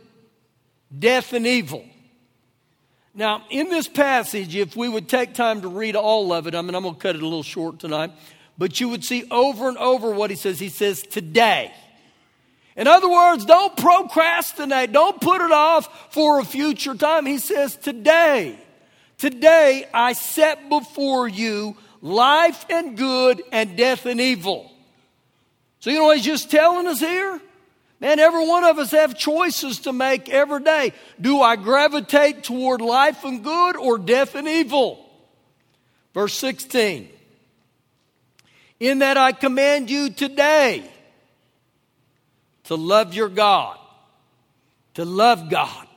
death 0.98 1.34
and 1.34 1.46
evil. 1.46 1.86
Now, 3.14 3.44
in 3.50 3.70
this 3.70 3.88
passage, 3.88 4.56
if 4.56 4.76
we 4.76 4.88
would 4.88 5.10
take 5.10 5.34
time 5.34 5.62
to 5.62 5.68
read 5.68 5.96
all 5.96 6.32
of 6.32 6.48
it, 6.48 6.56
I 6.56 6.62
mean, 6.62 6.76
I'm 6.76 6.84
going 6.84 6.96
to 6.96 7.00
cut 7.00 7.16
it 7.16 7.22
a 7.22 7.26
little 7.26 7.44
short 7.44 7.80
tonight, 7.80 8.12
but 8.58 8.80
you 8.80 8.90
would 8.90 9.04
see 9.04 9.26
over 9.30 9.68
and 9.68 9.78
over 9.78 10.12
what 10.12 10.30
he 10.30 10.36
says. 10.36 10.60
He 10.60 10.70
says, 10.70 11.02
today. 11.02 11.74
In 12.80 12.88
other 12.88 13.10
words, 13.10 13.44
don't 13.44 13.76
procrastinate. 13.76 14.94
Don't 14.94 15.20
put 15.20 15.42
it 15.42 15.52
off 15.52 16.14
for 16.14 16.40
a 16.40 16.46
future 16.46 16.96
time. 16.96 17.26
He 17.26 17.38
says, 17.38 17.76
Today, 17.76 18.58
today 19.18 19.86
I 19.94 20.14
set 20.14 20.70
before 20.70 21.28
you 21.28 21.76
life 22.02 22.66
and 22.70 22.96
good 22.96 23.44
and 23.52 23.76
death 23.76 24.06
and 24.06 24.22
evil. 24.22 24.72
So, 25.82 25.90
you 25.90 25.98
know 25.98 26.06
what 26.06 26.18
he's 26.18 26.26
just 26.26 26.50
telling 26.50 26.88
us 26.88 27.02
here? 27.02 27.42
Man, 28.00 28.18
every 28.18 28.48
one 28.48 28.64
of 28.64 28.80
us 28.80 28.92
have 28.92 29.18
choices 29.18 29.80
to 29.80 29.92
make 29.92 30.30
every 30.30 30.64
day. 30.64 30.94
Do 31.20 31.42
I 31.42 31.58
gravitate 31.58 32.46
toward 32.46 32.80
life 32.80 33.26
and 33.26 33.44
good 33.44 33.76
or 33.76 33.98
death 33.98 34.36
and 34.36 34.48
evil? 34.48 35.06
Verse 36.14 36.34
16. 36.34 37.10
In 38.80 39.00
that 39.00 39.18
I 39.18 39.34
command 39.34 39.90
you 39.90 40.12
today 40.12 40.90
to 42.70 42.76
love 42.76 43.16
your 43.16 43.30
God, 43.30 43.80
to 44.94 45.04
love 45.04 45.50
God, 45.50 45.88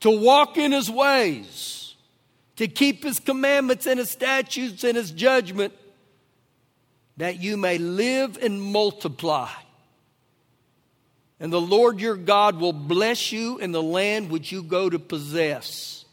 to 0.00 0.10
walk 0.10 0.56
in 0.56 0.72
His 0.72 0.90
ways, 0.90 1.94
to 2.56 2.66
keep 2.66 3.04
His 3.04 3.20
commandments 3.20 3.86
and 3.86 3.98
His 3.98 4.10
statutes 4.10 4.84
and 4.84 4.96
His 4.96 5.10
judgment, 5.10 5.74
that 7.18 7.42
you 7.42 7.58
may 7.58 7.76
live 7.76 8.38
and 8.40 8.62
multiply. 8.62 9.50
And 11.40 11.52
the 11.52 11.60
Lord 11.60 12.00
your 12.00 12.16
God 12.16 12.58
will 12.58 12.72
bless 12.72 13.30
you 13.32 13.58
in 13.58 13.72
the 13.72 13.82
land 13.82 14.30
which 14.30 14.50
you 14.50 14.62
go 14.62 14.88
to 14.88 14.98
possess. 14.98 16.06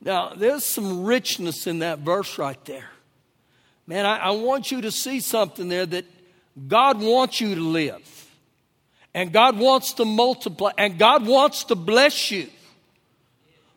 Now, 0.00 0.32
there's 0.34 0.64
some 0.64 1.04
richness 1.04 1.66
in 1.66 1.80
that 1.80 1.98
verse 1.98 2.38
right 2.38 2.64
there. 2.64 2.88
Man, 3.86 4.06
I, 4.06 4.16
I 4.16 4.30
want 4.30 4.70
you 4.70 4.80
to 4.80 4.90
see 4.90 5.20
something 5.20 5.68
there 5.68 5.84
that 5.84 6.06
God 6.68 7.00
wants 7.00 7.40
you 7.40 7.54
to 7.54 7.60
live. 7.60 8.12
And 9.14 9.32
God 9.32 9.58
wants 9.58 9.94
to 9.94 10.04
multiply. 10.04 10.72
And 10.76 10.98
God 10.98 11.26
wants 11.26 11.64
to 11.64 11.74
bless 11.74 12.30
you. 12.30 12.48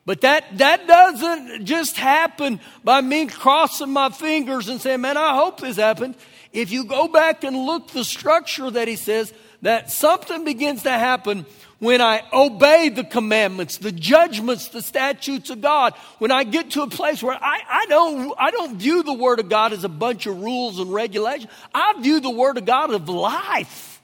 But 0.05 0.21
that, 0.21 0.57
that 0.57 0.87
doesn't 0.87 1.65
just 1.65 1.95
happen 1.95 2.59
by 2.83 2.99
me 3.01 3.27
crossing 3.27 3.91
my 3.91 4.09
fingers 4.09 4.67
and 4.67 4.81
saying, 4.81 5.01
man, 5.01 5.17
I 5.17 5.35
hope 5.35 5.59
this 5.59 5.77
happens. 5.77 6.15
If 6.51 6.71
you 6.71 6.85
go 6.85 7.07
back 7.07 7.43
and 7.43 7.55
look 7.55 7.89
the 7.89 8.03
structure 8.03 8.69
that 8.71 8.87
he 8.87 8.95
says, 8.95 9.33
that 9.61 9.91
something 9.91 10.45
begins 10.45 10.83
to 10.83 10.91
happen 10.91 11.45
when 11.79 12.01
I 12.01 12.23
obey 12.33 12.89
the 12.89 13.03
commandments, 13.03 13.77
the 13.77 13.91
judgments, 13.91 14.67
the 14.67 14.81
statutes 14.81 15.49
of 15.49 15.61
God, 15.61 15.93
when 16.17 16.31
I 16.31 16.43
get 16.43 16.71
to 16.71 16.81
a 16.81 16.89
place 16.89 17.23
where 17.23 17.37
I, 17.41 17.61
I, 17.69 17.85
don't, 17.87 18.33
I 18.37 18.51
don't 18.51 18.77
view 18.77 19.01
the 19.03 19.13
Word 19.13 19.39
of 19.39 19.47
God 19.47 19.71
as 19.71 19.83
a 19.83 19.89
bunch 19.89 20.25
of 20.25 20.41
rules 20.41 20.79
and 20.79 20.93
regulations, 20.93 21.51
I 21.73 21.93
view 22.01 22.19
the 22.19 22.29
Word 22.29 22.57
of 22.57 22.65
God 22.65 22.93
of 22.93 23.07
life. 23.07 24.01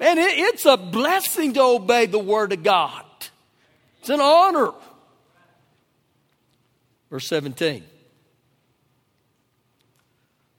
And 0.00 0.18
it, 0.18 0.38
it's 0.38 0.66
a 0.66 0.76
blessing 0.76 1.54
to 1.54 1.62
obey 1.62 2.06
the 2.06 2.18
Word 2.18 2.52
of 2.52 2.62
God, 2.62 3.04
it's 4.00 4.10
an 4.10 4.20
honor. 4.20 4.72
Verse 7.10 7.26
17. 7.26 7.84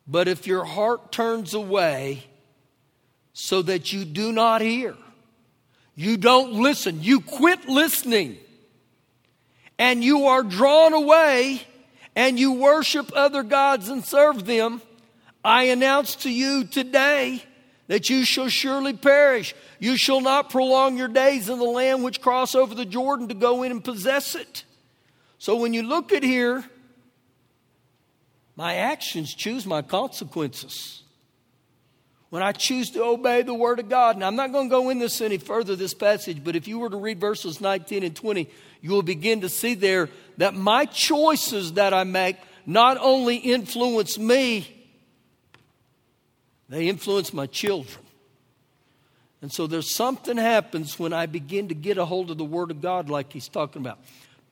But 0.07 0.27
if 0.27 0.47
your 0.47 0.65
heart 0.65 1.11
turns 1.11 1.53
away 1.53 2.23
so 3.33 3.61
that 3.61 3.93
you 3.93 4.05
do 4.05 4.31
not 4.31 4.61
hear, 4.61 4.95
you 5.95 6.17
don't 6.17 6.53
listen. 6.53 7.01
You 7.01 7.21
quit 7.21 7.67
listening. 7.67 8.37
And 9.79 10.03
you 10.03 10.27
are 10.27 10.43
drawn 10.43 10.93
away 10.93 11.61
and 12.15 12.39
you 12.39 12.53
worship 12.53 13.11
other 13.15 13.43
gods 13.43 13.89
and 13.89 14.03
serve 14.03 14.45
them. 14.45 14.81
I 15.43 15.63
announce 15.63 16.15
to 16.17 16.31
you 16.31 16.63
today 16.65 17.43
that 17.87 18.09
you 18.09 18.23
shall 18.23 18.49
surely 18.49 18.93
perish. 18.93 19.53
You 19.79 19.97
shall 19.97 20.21
not 20.21 20.49
prolong 20.49 20.97
your 20.97 21.07
days 21.07 21.49
in 21.49 21.59
the 21.59 21.65
land 21.65 22.03
which 22.03 22.21
cross 22.21 22.55
over 22.55 22.73
the 22.75 22.85
Jordan 22.85 23.27
to 23.27 23.33
go 23.33 23.63
in 23.63 23.71
and 23.71 23.83
possess 23.83 24.35
it. 24.35 24.63
So 25.37 25.57
when 25.57 25.73
you 25.73 25.83
look 25.83 26.13
at 26.13 26.23
here, 26.23 26.63
my 28.55 28.75
actions 28.75 29.33
choose 29.33 29.65
my 29.65 29.81
consequences. 29.81 31.03
When 32.29 32.41
I 32.41 32.51
choose 32.51 32.89
to 32.91 33.03
obey 33.03 33.43
the 33.43 33.53
Word 33.53 33.79
of 33.79 33.89
God, 33.89 34.15
and 34.15 34.23
I'm 34.23 34.35
not 34.35 34.51
going 34.51 34.67
to 34.67 34.69
go 34.69 34.89
in 34.89 34.97
this 34.97 35.21
any 35.21 35.37
further, 35.37 35.75
this 35.75 35.93
passage, 35.93 36.43
but 36.43 36.55
if 36.55 36.67
you 36.67 36.79
were 36.79 36.89
to 36.89 36.97
read 36.97 37.19
verses 37.19 37.61
19 37.61 38.03
and 38.03 38.15
20, 38.15 38.49
you 38.81 38.89
will 38.89 39.03
begin 39.03 39.41
to 39.41 39.49
see 39.49 39.75
there 39.75 40.09
that 40.37 40.55
my 40.55 40.85
choices 40.85 41.73
that 41.73 41.93
I 41.93 42.03
make 42.03 42.37
not 42.65 42.97
only 42.99 43.35
influence 43.35 44.17
me, 44.17 44.67
they 46.69 46.87
influence 46.87 47.33
my 47.33 47.45
children. 47.45 48.03
And 49.43 49.51
so 49.51 49.67
there's 49.67 49.93
something 49.93 50.37
happens 50.37 50.97
when 50.97 51.13
I 51.13 51.25
begin 51.25 51.67
to 51.67 51.75
get 51.75 51.97
a 51.97 52.05
hold 52.05 52.31
of 52.31 52.37
the 52.37 52.45
Word 52.45 52.71
of 52.71 52.81
God, 52.81 53.09
like 53.09 53.31
he's 53.31 53.49
talking 53.49 53.81
about. 53.81 53.99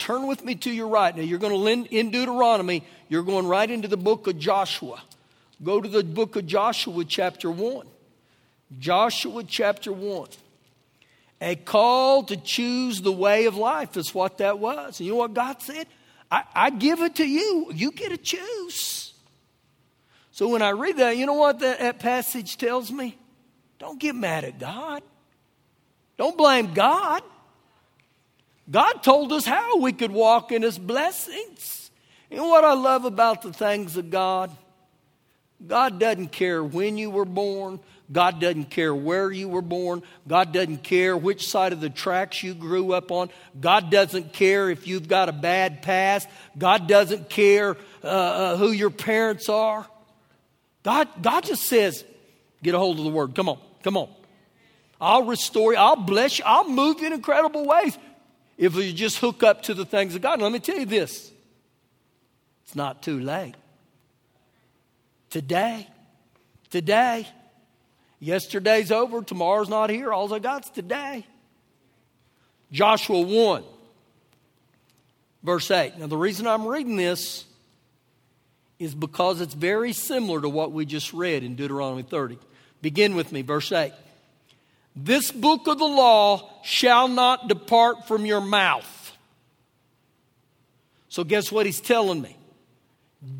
Turn 0.01 0.25
with 0.25 0.43
me 0.43 0.55
to 0.55 0.71
your 0.71 0.87
right. 0.87 1.15
Now, 1.15 1.21
you're 1.21 1.37
going 1.37 1.85
to 1.87 1.95
in 1.95 2.09
Deuteronomy, 2.09 2.83
you're 3.07 3.21
going 3.21 3.45
right 3.45 3.69
into 3.69 3.87
the 3.87 3.97
book 3.97 4.25
of 4.25 4.39
Joshua. 4.39 4.99
Go 5.61 5.79
to 5.79 5.87
the 5.87 6.03
book 6.03 6.35
of 6.35 6.47
Joshua, 6.47 7.05
chapter 7.05 7.51
1. 7.51 7.85
Joshua, 8.79 9.43
chapter 9.43 9.93
1. 9.93 10.29
A 11.41 11.55
call 11.55 12.23
to 12.23 12.35
choose 12.35 13.03
the 13.03 13.11
way 13.11 13.45
of 13.45 13.55
life 13.57 13.95
is 13.95 14.11
what 14.11 14.39
that 14.39 14.57
was. 14.57 14.99
And 14.99 15.05
you 15.05 15.13
know 15.13 15.19
what 15.19 15.35
God 15.35 15.61
said? 15.61 15.85
I, 16.31 16.45
I 16.55 16.69
give 16.71 17.01
it 17.01 17.17
to 17.17 17.27
you. 17.27 17.69
You 17.71 17.91
get 17.91 18.09
to 18.09 18.17
choose. 18.17 19.13
So 20.31 20.47
when 20.47 20.63
I 20.63 20.71
read 20.71 20.97
that, 20.97 21.15
you 21.15 21.27
know 21.27 21.35
what 21.35 21.59
that, 21.59 21.77
that 21.77 21.99
passage 21.99 22.57
tells 22.57 22.91
me? 22.91 23.19
Don't 23.77 23.99
get 23.99 24.15
mad 24.15 24.45
at 24.45 24.57
God. 24.57 25.03
Don't 26.17 26.35
blame 26.35 26.73
God. 26.73 27.21
God 28.71 29.03
told 29.03 29.33
us 29.33 29.45
how 29.45 29.77
we 29.79 29.91
could 29.91 30.11
walk 30.11 30.53
in 30.53 30.61
His 30.61 30.79
blessings. 30.79 31.91
And 32.31 32.39
what 32.39 32.63
I 32.63 32.73
love 32.73 33.03
about 33.03 33.41
the 33.41 33.51
things 33.51 33.97
of 33.97 34.09
God? 34.09 34.49
God 35.65 35.99
doesn't 35.99 36.31
care 36.31 36.63
when 36.63 36.97
you 36.97 37.11
were 37.11 37.25
born. 37.25 37.81
God 38.11 38.39
doesn't 38.39 38.69
care 38.69 38.95
where 38.95 39.31
you 39.31 39.47
were 39.47 39.61
born. 39.61 40.01
God 40.27 40.53
doesn't 40.53 40.83
care 40.83 41.15
which 41.15 41.47
side 41.47 41.73
of 41.73 41.81
the 41.81 41.89
tracks 41.89 42.41
you 42.43 42.53
grew 42.53 42.93
up 42.93 43.11
on. 43.11 43.29
God 43.59 43.91
doesn't 43.91 44.33
care 44.33 44.69
if 44.69 44.87
you've 44.87 45.07
got 45.07 45.29
a 45.29 45.33
bad 45.33 45.81
past. 45.81 46.27
God 46.57 46.87
doesn't 46.87 47.29
care 47.29 47.77
uh, 48.03 48.07
uh, 48.07 48.57
who 48.57 48.71
your 48.71 48.89
parents 48.89 49.49
are. 49.49 49.85
God, 50.83 51.07
God 51.21 51.43
just 51.43 51.63
says, 51.63 52.03
get 52.63 52.73
a 52.73 52.79
hold 52.79 52.97
of 52.97 53.05
the 53.05 53.11
word. 53.11 53.35
Come 53.35 53.49
on, 53.49 53.59
come 53.83 53.97
on. 53.97 54.09
I'll 54.99 55.23
restore 55.23 55.73
you. 55.73 55.79
I'll 55.79 55.95
bless 55.95 56.39
you. 56.39 56.45
I'll 56.45 56.69
move 56.69 56.99
you 57.01 57.07
in 57.07 57.13
incredible 57.13 57.65
ways 57.65 57.97
if 58.61 58.75
you 58.75 58.93
just 58.93 59.17
hook 59.17 59.41
up 59.41 59.63
to 59.63 59.73
the 59.73 59.85
things 59.85 60.13
of 60.13 60.21
God. 60.21 60.39
Let 60.39 60.51
me 60.51 60.59
tell 60.59 60.77
you 60.77 60.85
this 60.85 61.31
it's 62.63 62.75
not 62.75 63.01
too 63.01 63.19
late. 63.19 63.55
Today, 65.31 65.87
today, 66.69 67.27
yesterday's 68.19 68.91
over, 68.91 69.23
tomorrow's 69.23 69.67
not 69.67 69.89
here. 69.89 70.13
All 70.13 70.31
I 70.31 70.39
got's 70.39 70.69
today. 70.69 71.25
Joshua 72.71 73.19
1, 73.19 73.63
verse 75.41 75.71
8. 75.71 75.97
Now, 75.97 76.07
the 76.07 76.15
reason 76.15 76.45
I'm 76.45 76.67
reading 76.67 76.97
this 76.97 77.45
is 78.77 78.93
because 78.93 79.41
it's 79.41 79.55
very 79.55 79.91
similar 79.91 80.39
to 80.39 80.49
what 80.49 80.71
we 80.71 80.85
just 80.85 81.13
read 81.13 81.43
in 81.43 81.55
Deuteronomy 81.55 82.03
30. 82.03 82.37
Begin 82.81 83.15
with 83.15 83.31
me, 83.31 83.41
verse 83.41 83.71
8. 83.71 83.91
This 84.95 85.31
book 85.31 85.67
of 85.67 85.79
the 85.79 85.85
law 85.85 86.49
shall 86.63 87.07
not 87.07 87.47
depart 87.47 88.07
from 88.07 88.25
your 88.25 88.41
mouth. 88.41 89.15
So, 91.09 91.23
guess 91.23 91.51
what 91.51 91.65
he's 91.65 91.81
telling 91.81 92.21
me? 92.21 92.37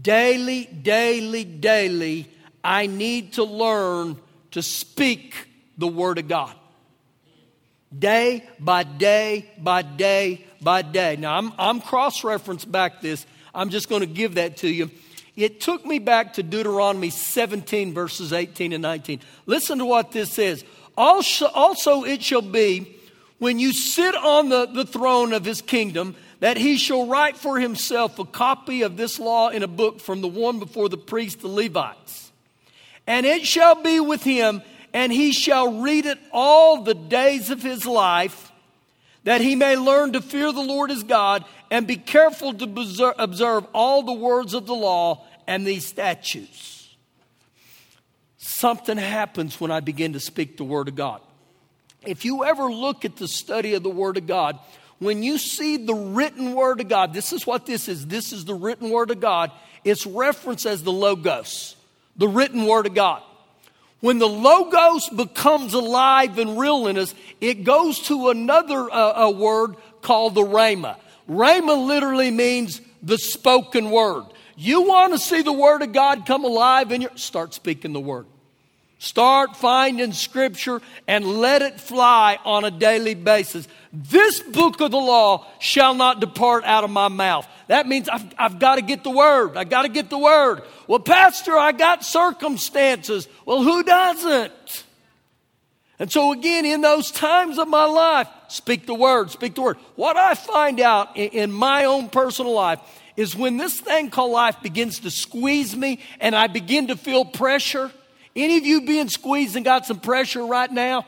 Daily, 0.02 0.66
daily, 0.66 1.44
daily, 1.44 2.30
I 2.64 2.88
need 2.88 3.34
to 3.34 3.44
learn 3.44 4.18
to 4.52 4.62
speak 4.62 5.48
the 5.78 5.88
Word 5.88 6.18
of 6.20 6.28
God. 6.28 6.54
Day 7.98 8.48
by 8.60 8.84
day 8.84 9.50
by 9.58 9.82
day 9.82 10.46
by 10.62 10.82
day. 10.82 11.18
Now, 11.18 11.38
I'm, 11.38 11.52
I'm 11.58 11.82
cross 11.82 12.24
reference 12.24 12.64
back 12.64 13.02
this. 13.02 13.26
I'm 13.54 13.70
just 13.70 13.90
going 13.90 14.02
to 14.02 14.08
give 14.08 14.36
that 14.36 14.58
to 14.58 14.70
you. 14.70 14.90
It 15.36 15.62
took 15.62 15.86
me 15.86 16.00
back 16.00 16.34
to 16.34 16.44
Deuteronomy 16.44 17.10
17, 17.10 17.94
verses 17.94 18.34
18 18.34 18.74
and 18.74 18.82
19. 18.82 19.22
Listen 19.46 19.80
to 19.80 19.86
what 19.86 20.12
this 20.12 20.32
says. 20.32 20.64
Also, 20.98 21.48
also 21.48 22.04
it 22.04 22.22
shall 22.22 22.42
be 22.42 22.98
when 23.40 23.60
you 23.60 23.74
sit 23.74 24.16
on 24.16 24.50
the, 24.50 24.68
the 24.68 24.86
throne 24.86 25.34
of 25.34 25.44
his 25.44 25.62
kingdom 25.62 26.16
that 26.42 26.58
he 26.58 26.78
shall 26.78 27.08
write 27.08 27.38
for 27.38 27.60
himself 27.60 28.20
a 28.20 28.26
copy 28.26 28.82
of 28.82 28.98
this 28.98 29.20
law 29.20 29.50
in 29.50 29.64
a 29.64 29.68
book 29.68 30.00
from 30.00 30.22
the 30.22 30.28
one 30.28 30.60
before 30.60 30.90
the 30.90 30.98
priests, 30.98 31.42
the 31.42 31.48
Levites. 31.48 32.32
And 33.08 33.26
it 33.26 33.46
shall 33.46 33.82
be 33.82 34.00
with 34.00 34.24
him, 34.24 34.62
and 34.94 35.12
he 35.12 35.32
shall 35.32 35.82
read 35.82 36.06
it 36.06 36.20
all 36.32 36.84
the 36.84 36.94
days 36.94 37.50
of 37.50 37.62
his 37.62 37.86
life, 37.86 38.52
that 39.24 39.42
he 39.42 39.56
may 39.56 39.76
learn 39.76 40.14
to 40.14 40.22
fear 40.22 40.52
the 40.52 40.62
Lord 40.62 40.90
his 40.90 41.04
God 41.04 41.46
and 41.70 41.88
be 41.88 41.96
careful 41.96 42.54
to 42.54 43.14
observe 43.18 43.66
all 43.74 44.04
the 44.04 44.14
words 44.14 44.54
of 44.54 44.66
the 44.66 44.76
law 44.76 45.26
and 45.48 45.66
these 45.66 45.86
statutes 45.86 46.81
something 48.42 48.98
happens 48.98 49.62
when 49.62 49.72
I 49.72 49.80
begin 49.80 50.14
to 50.14 50.20
speak 50.20 50.58
the 50.58 50.64
Word 50.64 50.88
of 50.88 50.96
God. 50.96 51.22
If 52.06 52.26
you 52.26 52.44
ever 52.44 52.64
look 52.64 53.06
at 53.06 53.16
the 53.16 53.28
study 53.28 53.76
of 53.76 53.84
the 53.84 53.90
Word 53.90 54.18
of 54.18 54.26
God, 54.26 54.58
when 54.98 55.22
you 55.22 55.38
see 55.38 55.78
the 55.78 55.94
written 55.94 56.54
Word 56.54 56.82
of 56.82 56.90
God, 56.90 57.14
this 57.14 57.32
is 57.34 57.46
what 57.46 57.66
this 57.68 57.88
is. 57.88 58.08
This 58.08 58.34
is 58.34 58.46
the 58.46 58.56
written 58.56 58.90
Word 58.90 59.12
of 59.12 59.20
God. 59.20 59.52
It's 59.84 60.08
referenced 60.08 60.66
as 60.66 60.84
the 60.84 60.92
Logos, 60.92 61.76
the 62.18 62.28
written 62.28 62.66
Word 62.66 62.88
of 62.88 62.96
God. 62.96 63.22
When 64.00 64.18
the 64.18 64.28
Logos 64.28 65.08
becomes 65.10 65.76
alive 65.76 66.40
and 66.40 66.60
real 66.60 66.88
in 66.88 66.98
us, 66.98 67.14
it 67.40 67.64
goes 67.64 68.00
to 68.08 68.30
another 68.30 68.92
uh, 68.92 69.26
a 69.26 69.32
word 69.32 69.76
called 70.02 70.34
the 70.34 70.42
Rhema. 70.42 70.98
Rhema 71.30 71.88
literally 71.88 72.32
means 72.32 72.82
the 73.04 73.20
spoken 73.20 73.92
word. 73.92 74.26
You 74.56 74.84
want 74.84 75.14
to 75.14 75.20
see 75.20 75.42
the 75.42 75.54
Word 75.54 75.82
of 75.82 75.94
God 75.94 76.26
come 76.26 76.44
alive 76.44 76.92
in 76.92 77.02
your 77.02 77.16
start 77.16 77.54
speaking 77.54 77.94
the 77.94 78.00
Word. 78.00 78.26
Start 79.00 79.58
finding 79.58 80.14
Scripture 80.14 80.80
and 81.08 81.26
let 81.26 81.64
it 81.64 81.82
fly 81.82 82.38
on 82.46 82.64
a 82.64 82.70
daily 82.70 83.16
basis. 83.16 83.68
This 83.92 84.40
book 84.40 84.80
of 84.80 84.92
the 84.92 84.98
law 84.98 85.48
shall 85.58 85.96
not 85.96 86.20
depart 86.20 86.66
out 86.66 86.84
of 86.84 86.92
my 86.92 87.08
mouth. 87.08 87.48
That 87.68 87.88
means 87.88 88.08
I've, 88.08 88.32
I've 88.38 88.60
got 88.60 88.76
to 88.76 88.84
get 88.84 89.04
the 89.04 89.10
Word. 89.10 89.58
I've 89.58 89.70
got 89.70 89.84
to 89.84 89.90
get 89.90 90.12
the 90.12 90.20
Word. 90.20 90.62
Well, 90.86 91.00
Pastor, 91.00 91.58
I 91.58 91.72
got 91.72 92.04
circumstances. 92.04 93.28
Well, 93.44 93.64
who 93.64 93.82
doesn't? 93.82 94.84
And 95.98 96.12
so, 96.12 96.32
again, 96.32 96.66
in 96.66 96.82
those 96.82 97.12
times 97.12 97.58
of 97.58 97.68
my 97.68 97.86
life, 97.86 98.28
speak 98.50 98.86
the 98.86 98.94
Word, 98.94 99.32
speak 99.32 99.56
the 99.56 99.62
Word. 99.62 99.78
What 99.96 100.16
I 100.16 100.36
find 100.36 100.80
out 100.80 101.18
in, 101.18 101.30
in 101.30 101.52
my 101.52 101.86
own 101.86 102.10
personal 102.10 102.54
life 102.54 102.80
is 103.22 103.36
when 103.36 103.58
this 103.58 103.80
thing 103.80 104.10
called 104.10 104.32
life 104.32 104.62
begins 104.64 105.00
to 105.02 105.12
squeeze 105.12 105.76
me 105.76 106.00
and 106.20 106.36
I 106.36 106.48
begin 106.48 106.88
to 106.88 106.98
feel 106.98 107.24
pressure. 107.24 107.92
Any 108.36 108.58
of 108.58 108.66
you 108.66 108.82
being 108.82 109.10
squeezed 109.10 109.56
and 109.56 109.64
got 109.64 109.86
some 109.86 110.00
pressure 110.00 110.44
right 110.44 110.72
now? 110.72 111.06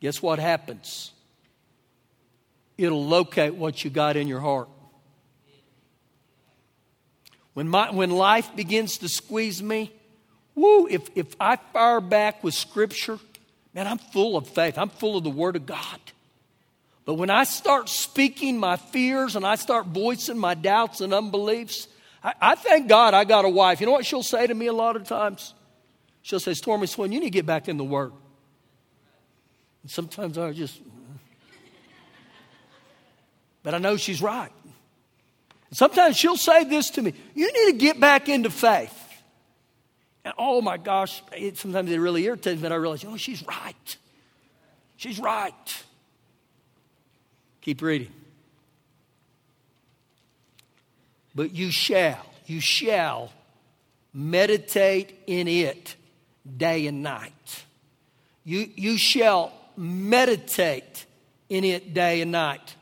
Guess 0.00 0.22
what 0.22 0.38
happens? 0.38 1.12
It'll 2.78 3.04
locate 3.04 3.54
what 3.56 3.82
you 3.82 3.90
got 3.90 4.16
in 4.16 4.28
your 4.28 4.40
heart. 4.40 4.68
When, 7.54 7.68
my, 7.68 7.90
when 7.90 8.10
life 8.10 8.54
begins 8.54 8.98
to 8.98 9.08
squeeze 9.08 9.60
me, 9.60 9.92
woo, 10.54 10.86
if, 10.86 11.08
if 11.16 11.34
I 11.40 11.56
fire 11.56 12.00
back 12.00 12.44
with 12.44 12.54
Scripture, 12.54 13.18
man, 13.74 13.88
I'm 13.88 13.98
full 13.98 14.36
of 14.36 14.46
faith. 14.46 14.78
I'm 14.78 14.88
full 14.88 15.16
of 15.16 15.24
the 15.24 15.30
Word 15.30 15.56
of 15.56 15.66
God. 15.66 15.98
But 17.04 17.14
when 17.14 17.30
I 17.30 17.44
start 17.44 17.88
speaking 17.88 18.58
my 18.58 18.76
fears 18.76 19.36
and 19.36 19.46
I 19.46 19.56
start 19.56 19.86
voicing 19.86 20.38
my 20.38 20.54
doubts 20.54 21.00
and 21.00 21.12
unbeliefs, 21.12 21.88
I, 22.22 22.32
I 22.40 22.54
thank 22.54 22.88
God 22.88 23.12
I 23.12 23.24
got 23.24 23.44
a 23.44 23.48
wife. 23.48 23.80
You 23.80 23.86
know 23.86 23.92
what 23.92 24.06
she'll 24.06 24.22
say 24.22 24.46
to 24.46 24.54
me 24.54 24.66
a 24.66 24.72
lot 24.72 24.96
of 24.96 25.04
times? 25.04 25.52
She'll 26.22 26.40
say, 26.40 26.54
Stormy 26.54 26.86
Swan, 26.86 27.12
you 27.12 27.20
need 27.20 27.26
to 27.26 27.30
get 27.30 27.44
back 27.44 27.68
in 27.68 27.76
the 27.76 27.84
Word. 27.84 28.12
And 29.82 29.90
sometimes 29.90 30.38
I 30.38 30.52
just, 30.52 30.80
but 33.62 33.74
I 33.74 33.78
know 33.78 33.98
she's 33.98 34.22
right. 34.22 34.52
sometimes 35.72 36.16
she'll 36.16 36.38
say 36.38 36.64
this 36.64 36.88
to 36.90 37.02
me 37.02 37.12
You 37.34 37.52
need 37.52 37.72
to 37.72 37.78
get 37.78 38.00
back 38.00 38.30
into 38.30 38.48
faith. 38.48 38.98
And 40.24 40.32
oh 40.38 40.62
my 40.62 40.78
gosh, 40.78 41.22
it, 41.36 41.58
sometimes 41.58 41.90
it 41.90 41.98
really 41.98 42.24
irritates 42.24 42.56
me, 42.56 42.62
but 42.62 42.72
I 42.72 42.76
realize, 42.76 43.04
oh, 43.04 43.18
she's 43.18 43.46
right. 43.46 43.96
She's 44.96 45.18
right. 45.18 45.84
Keep 47.64 47.80
reading. 47.80 48.12
But 51.34 51.54
you 51.54 51.70
shall, 51.70 52.26
you 52.44 52.60
shall 52.60 53.32
meditate 54.12 55.18
in 55.26 55.48
it 55.48 55.96
day 56.58 56.86
and 56.86 57.02
night. 57.02 57.64
You, 58.44 58.68
you 58.76 58.98
shall 58.98 59.50
meditate 59.78 61.06
in 61.48 61.64
it 61.64 61.94
day 61.94 62.20
and 62.20 62.32
night. 62.32 62.76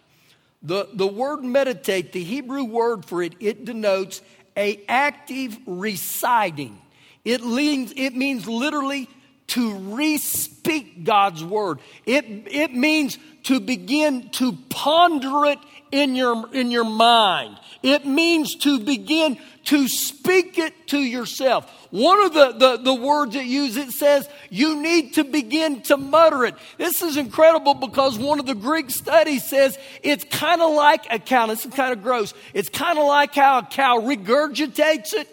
The, 0.65 0.89
the 0.93 1.07
word 1.07 1.45
meditate, 1.45 2.11
the 2.11 2.25
Hebrew 2.25 2.65
word 2.65 3.05
for 3.05 3.23
it, 3.23 3.37
it 3.39 3.65
denotes 3.65 4.21
a 4.57 4.83
active 4.89 5.57
reciting. 5.65 6.77
It 7.25 7.45
means, 7.45 7.93
it 7.95 8.17
means 8.17 8.49
literally 8.49 9.09
to 9.49 9.75
re-speak 9.77 11.05
God's 11.05 11.45
word. 11.45 11.79
It, 12.05 12.25
it 12.51 12.75
means 12.75 13.17
to 13.45 13.61
begin 13.61 14.29
to 14.31 14.53
ponder 14.69 15.47
it 15.47 15.59
in 15.91 16.15
your, 16.15 16.49
in 16.55 16.71
your 16.71 16.85
mind. 16.85 17.57
It 17.83 18.07
means 18.07 18.55
to 18.57 18.79
begin 18.79 19.39
to 19.65 19.87
speak 19.89 20.59
it 20.59 20.89
to 20.89 20.99
yourself. 20.99 21.71
One 21.91 22.25
of 22.25 22.33
the, 22.33 22.53
the, 22.53 22.77
the 22.79 22.95
words 22.95 23.37
it 23.37 23.45
uses, 23.45 23.89
it 23.89 23.93
says, 23.93 24.29
you 24.51 24.81
need 24.81 25.15
to 25.15 25.25
begin 25.25 25.83
to 25.83 25.97
mutter 25.97 26.45
it. 26.47 26.55
This 26.79 27.03
is 27.03 27.17
incredible 27.17 27.75
because 27.75 28.19
one 28.19 28.41
of 28.41 28.47
the 28.47 28.55
Greek 28.55 28.91
studies 28.91 29.49
says 29.49 29.79
it's 30.03 30.25
kind 30.25 30.63
of 30.63 30.73
like 30.73 31.07
a 31.11 31.19
cow. 31.19 31.47
This 31.47 31.67
is 31.67 31.75
kind 31.75 31.93
of 31.93 32.03
gross. 32.03 32.35
It's 32.55 32.69
kind 32.69 32.99
of 32.99 33.07
like 33.07 33.35
how 33.35 33.59
a 33.59 33.63
cow 33.63 34.01
regurgitates 34.01 35.13
it. 35.13 35.29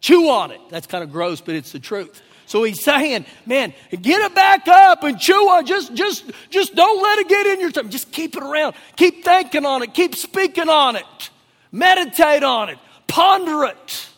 Chew 0.00 0.28
on 0.28 0.50
it. 0.50 0.60
That's 0.70 0.86
kind 0.86 1.04
of 1.04 1.12
gross, 1.12 1.40
but 1.40 1.54
it's 1.54 1.72
the 1.72 1.80
truth. 1.80 2.22
So 2.54 2.62
he's 2.62 2.84
saying, 2.84 3.26
man, 3.46 3.74
get 3.90 4.20
it 4.20 4.32
back 4.32 4.68
up 4.68 5.02
and 5.02 5.18
chew 5.18 5.34
on. 5.34 5.66
Just, 5.66 5.92
just, 5.92 6.30
just 6.50 6.72
don't 6.76 7.02
let 7.02 7.18
it 7.18 7.28
get 7.28 7.46
in 7.48 7.58
your 7.58 7.72
tongue. 7.72 7.90
Just 7.90 8.12
keep 8.12 8.36
it 8.36 8.44
around. 8.44 8.76
Keep 8.94 9.24
thinking 9.24 9.66
on 9.66 9.82
it. 9.82 9.92
Keep 9.92 10.14
speaking 10.14 10.68
on 10.68 10.94
it. 10.94 11.30
Meditate 11.72 12.44
on 12.44 12.68
it. 12.68 12.78
Ponder 13.08 13.64
it. 13.64 14.08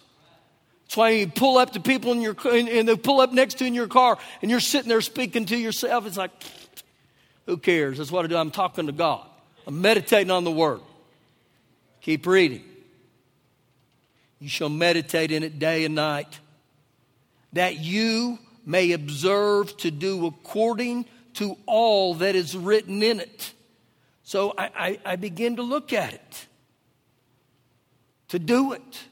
That's 0.85 0.97
why 0.97 1.11
you 1.13 1.29
pull 1.29 1.57
up 1.57 1.73
to 1.73 1.81
people 1.81 2.13
in 2.13 2.21
your 2.21 2.37
and 2.47 2.87
they 2.87 2.95
pull 2.95 3.23
up 3.23 3.33
next 3.33 3.55
to 3.55 3.65
you 3.65 3.69
in 3.69 3.75
your 3.75 3.87
car 3.87 4.19
and 4.43 4.51
you're 4.51 4.61
sitting 4.61 4.91
there 4.91 5.01
speaking 5.01 5.47
to 5.47 5.57
yourself. 5.57 6.05
It's 6.05 6.19
like, 6.19 6.31
who 7.47 7.57
cares? 7.57 7.97
That's 7.97 8.13
what 8.13 8.27
I 8.27 8.29
do. 8.29 8.37
I'm 8.37 8.51
talking 8.51 8.85
to 8.85 8.93
God. 8.93 9.27
I'm 9.67 9.81
meditating 9.81 10.31
on 10.31 10.45
the 10.45 10.51
word. 10.51 10.83
Keep 12.03 12.27
reading. 12.27 12.63
You 14.41 14.51
shall 14.51 14.69
meditate 14.69 15.33
in 15.33 15.43
it 15.43 15.59
day 15.59 15.87
and 15.87 15.95
night, 15.95 16.39
that 17.57 17.79
you 17.79 18.39
may 18.65 18.93
observe 18.93 19.77
to 19.79 19.91
do 19.91 20.27
according 20.27 21.05
to 21.35 21.57
all 21.67 22.15
that 22.15 22.35
is 22.35 22.57
written 22.57 23.03
in 23.03 23.21
it. 23.21 23.53
So 24.23 24.55
I, 24.57 24.71
I, 24.75 24.99
I 25.05 25.17
begin 25.17 25.57
to 25.57 25.63
look 25.63 25.93
at 25.93 26.15
it 26.15 26.47
to 28.29 28.39
do 28.39 28.73
it, 28.73 29.05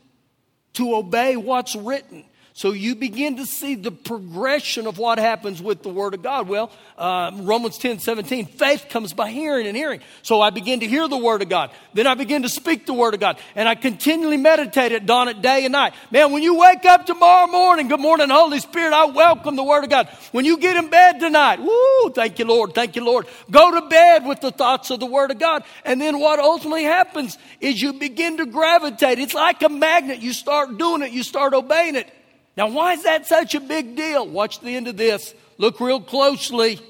to 0.74 0.96
obey 0.96 1.36
what's 1.36 1.76
written. 1.76 2.24
So 2.56 2.70
you 2.70 2.94
begin 2.94 3.38
to 3.38 3.46
see 3.46 3.74
the 3.74 3.90
progression 3.90 4.86
of 4.86 4.96
what 4.96 5.18
happens 5.18 5.60
with 5.60 5.82
the 5.82 5.88
Word 5.88 6.14
of 6.14 6.22
God. 6.22 6.46
Well, 6.46 6.70
uh, 6.96 7.32
Romans 7.34 7.78
10 7.78 7.98
17, 7.98 8.46
faith 8.46 8.86
comes 8.88 9.12
by 9.12 9.32
hearing 9.32 9.66
and 9.66 9.76
hearing. 9.76 9.98
So 10.22 10.40
I 10.40 10.50
begin 10.50 10.78
to 10.78 10.86
hear 10.86 11.08
the 11.08 11.16
Word 11.16 11.42
of 11.42 11.48
God. 11.48 11.72
Then 11.94 12.06
I 12.06 12.14
begin 12.14 12.42
to 12.42 12.48
speak 12.48 12.86
the 12.86 12.94
Word 12.94 13.12
of 13.12 13.18
God. 13.18 13.40
And 13.56 13.68
I 13.68 13.74
continually 13.74 14.36
meditate 14.36 14.92
it, 14.92 15.04
dawn 15.04 15.26
it 15.26 15.42
day 15.42 15.64
and 15.64 15.72
night. 15.72 15.94
Man, 16.12 16.30
when 16.30 16.44
you 16.44 16.56
wake 16.56 16.84
up 16.84 17.06
tomorrow 17.06 17.48
morning, 17.48 17.88
good 17.88 17.98
morning, 17.98 18.28
Holy 18.30 18.60
Spirit, 18.60 18.92
I 18.92 19.06
welcome 19.06 19.56
the 19.56 19.64
Word 19.64 19.82
of 19.82 19.90
God. 19.90 20.06
When 20.30 20.44
you 20.44 20.56
get 20.56 20.76
in 20.76 20.88
bed 20.88 21.18
tonight, 21.18 21.58
woo, 21.58 22.10
thank 22.10 22.38
you, 22.38 22.44
Lord, 22.44 22.72
thank 22.72 22.94
you, 22.94 23.04
Lord. 23.04 23.26
Go 23.50 23.80
to 23.80 23.88
bed 23.88 24.26
with 24.26 24.40
the 24.40 24.52
thoughts 24.52 24.90
of 24.90 25.00
the 25.00 25.06
Word 25.06 25.32
of 25.32 25.40
God. 25.40 25.64
And 25.84 26.00
then 26.00 26.20
what 26.20 26.38
ultimately 26.38 26.84
happens 26.84 27.36
is 27.60 27.82
you 27.82 27.94
begin 27.94 28.36
to 28.36 28.46
gravitate. 28.46 29.18
It's 29.18 29.34
like 29.34 29.60
a 29.64 29.68
magnet. 29.68 30.22
You 30.22 30.32
start 30.32 30.78
doing 30.78 31.02
it, 31.02 31.10
you 31.10 31.24
start 31.24 31.52
obeying 31.52 31.96
it. 31.96 32.08
Now, 32.56 32.68
why 32.68 32.92
is 32.92 33.02
that 33.02 33.26
such 33.26 33.54
a 33.54 33.60
big 33.60 33.96
deal? 33.96 34.26
Watch 34.26 34.60
the 34.60 34.76
end 34.76 34.88
of 34.88 34.96
this. 34.96 35.34
Look 35.58 35.80
real 35.80 36.00
closely. 36.00 36.80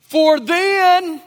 For 0.00 0.38
then, 0.38 1.20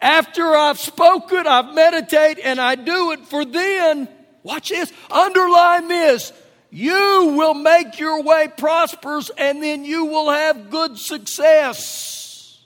after 0.00 0.54
I've 0.56 0.78
spoken, 0.78 1.46
I've 1.46 1.74
meditated, 1.74 2.44
and 2.44 2.60
I 2.60 2.74
do 2.74 3.12
it, 3.12 3.26
for 3.26 3.44
then, 3.44 4.08
watch 4.42 4.70
this, 4.70 4.92
underline 5.10 5.88
this, 5.88 6.32
you 6.70 7.34
will 7.36 7.54
make 7.54 7.98
your 7.98 8.22
way 8.22 8.48
prosperous, 8.56 9.30
and 9.36 9.62
then 9.62 9.84
you 9.84 10.04
will 10.06 10.30
have 10.30 10.70
good 10.70 10.98
success. 10.98 12.60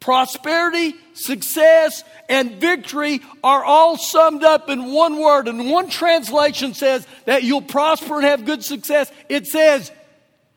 Prosperity, 0.00 0.94
success, 1.14 2.04
and 2.28 2.60
victory 2.60 3.20
are 3.42 3.64
all 3.64 3.96
summed 3.96 4.44
up 4.44 4.68
in 4.68 4.92
one 4.92 5.18
word. 5.18 5.48
And 5.48 5.70
one 5.70 5.88
translation 5.88 6.74
says 6.74 7.06
that 7.24 7.42
you'll 7.42 7.62
prosper 7.62 8.16
and 8.16 8.24
have 8.24 8.44
good 8.44 8.64
success. 8.64 9.10
It 9.28 9.46
says 9.46 9.90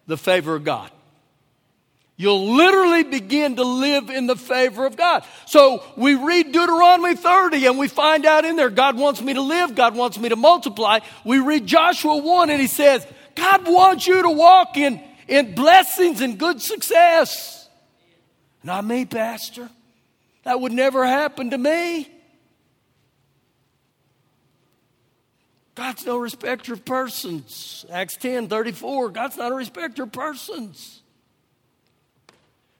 the 0.07 0.17
favor 0.17 0.55
of 0.55 0.63
God. 0.63 0.91
You'll 2.17 2.53
literally 2.55 3.03
begin 3.03 3.55
to 3.55 3.63
live 3.63 4.11
in 4.11 4.27
the 4.27 4.35
favor 4.35 4.85
of 4.85 4.95
God. 4.95 5.25
So 5.47 5.83
we 5.95 6.13
read 6.13 6.51
Deuteronomy 6.51 7.15
30 7.15 7.65
and 7.65 7.79
we 7.79 7.87
find 7.87 8.27
out 8.27 8.45
in 8.45 8.57
there 8.57 8.69
God 8.69 8.95
wants 8.95 9.21
me 9.21 9.33
to 9.33 9.41
live, 9.41 9.73
God 9.73 9.95
wants 9.95 10.19
me 10.19 10.29
to 10.29 10.35
multiply. 10.35 10.99
We 11.25 11.39
read 11.39 11.65
Joshua 11.65 12.17
1 12.17 12.51
and 12.51 12.61
he 12.61 12.67
says, 12.67 13.07
God 13.33 13.67
wants 13.67 14.05
you 14.05 14.21
to 14.21 14.29
walk 14.29 14.77
in, 14.77 15.01
in 15.27 15.55
blessings 15.55 16.21
and 16.21 16.37
good 16.37 16.61
success. 16.61 17.67
Not 18.63 18.85
me, 18.85 19.05
Pastor. 19.05 19.69
That 20.43 20.59
would 20.59 20.71
never 20.71 21.05
happen 21.05 21.51
to 21.51 21.57
me. 21.57 22.09
God's 25.75 26.05
no 26.05 26.17
respecter 26.17 26.73
of 26.73 26.83
persons. 26.83 27.85
Acts 27.91 28.17
10 28.17 28.49
34, 28.49 29.09
God's 29.09 29.37
not 29.37 29.51
a 29.51 29.55
respecter 29.55 30.03
of 30.03 30.11
persons. 30.11 31.01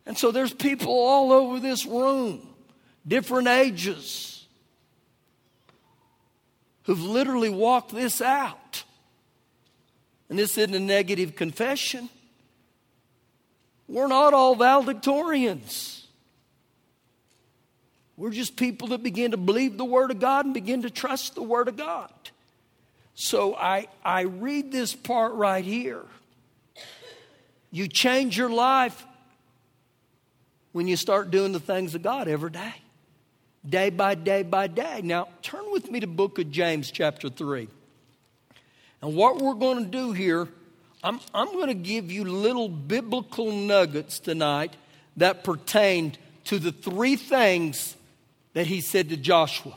And 0.06 0.18
so 0.18 0.32
there's 0.32 0.54
people 0.54 0.94
all 0.94 1.32
over 1.32 1.60
this 1.60 1.86
room, 1.86 2.48
different 3.08 3.48
ages, 3.48 4.46
who've 6.84 7.02
literally 7.02 7.50
walked 7.50 7.92
this 7.92 8.22
out. 8.22 8.84
And 10.30 10.40
this 10.40 10.58
isn't 10.58 10.74
a 10.74 10.80
negative 10.80 11.36
confession. 11.36 12.10
We're 13.88 14.08
not 14.08 14.34
all 14.34 14.56
valedictorians. 14.56 15.91
We're 18.22 18.30
just 18.30 18.56
people 18.56 18.90
that 18.90 19.02
begin 19.02 19.32
to 19.32 19.38
believe 19.38 19.80
the 19.80 19.84
Word 19.84 20.12
of 20.12 20.20
God 20.20 20.46
and 20.46 20.54
begin 20.54 20.84
to 20.84 20.92
trust 20.92 21.34
the 21.34 21.42
Word 21.42 21.68
of 21.68 21.76
God. 21.76 22.14
So 23.16 23.56
I, 23.56 23.88
I 24.06 24.22
read 24.22 24.72
this 24.72 24.94
part 24.94 25.34
right 25.34 25.66
here. 25.66 26.04
You 27.72 27.88
change 27.88 28.38
your 28.38 28.52
life 28.52 29.08
when 30.72 30.88
you 30.88 30.98
start 30.98 31.32
doing 31.32 31.52
the 31.52 31.60
things 31.60 31.96
of 31.96 32.04
God 32.04 32.28
every 32.28 32.52
day, 32.52 32.76
day 33.68 33.90
by 33.90 34.14
day 34.14 34.44
by 34.44 34.68
day. 34.68 35.02
Now, 35.04 35.30
turn 35.42 35.72
with 35.72 35.90
me 35.90 36.00
to 36.02 36.06
book 36.08 36.38
of 36.38 36.52
James, 36.52 36.92
chapter 36.92 37.28
3. 37.28 37.68
And 39.02 39.16
what 39.16 39.42
we're 39.42 39.56
going 39.56 39.84
to 39.84 39.90
do 39.90 40.12
here, 40.12 40.48
I'm, 41.04 41.20
I'm 41.34 41.54
going 41.54 41.70
to 41.70 41.74
give 41.74 42.12
you 42.12 42.26
little 42.26 42.70
biblical 42.70 43.52
nuggets 43.52 44.20
tonight 44.20 44.76
that 45.18 45.44
pertain 45.44 46.14
to 46.44 46.60
the 46.60 46.72
three 46.72 47.16
things 47.16 47.96
that 48.54 48.68
he 48.68 48.82
said 48.82 49.10
to 49.10 49.18
Joshua 49.18 49.74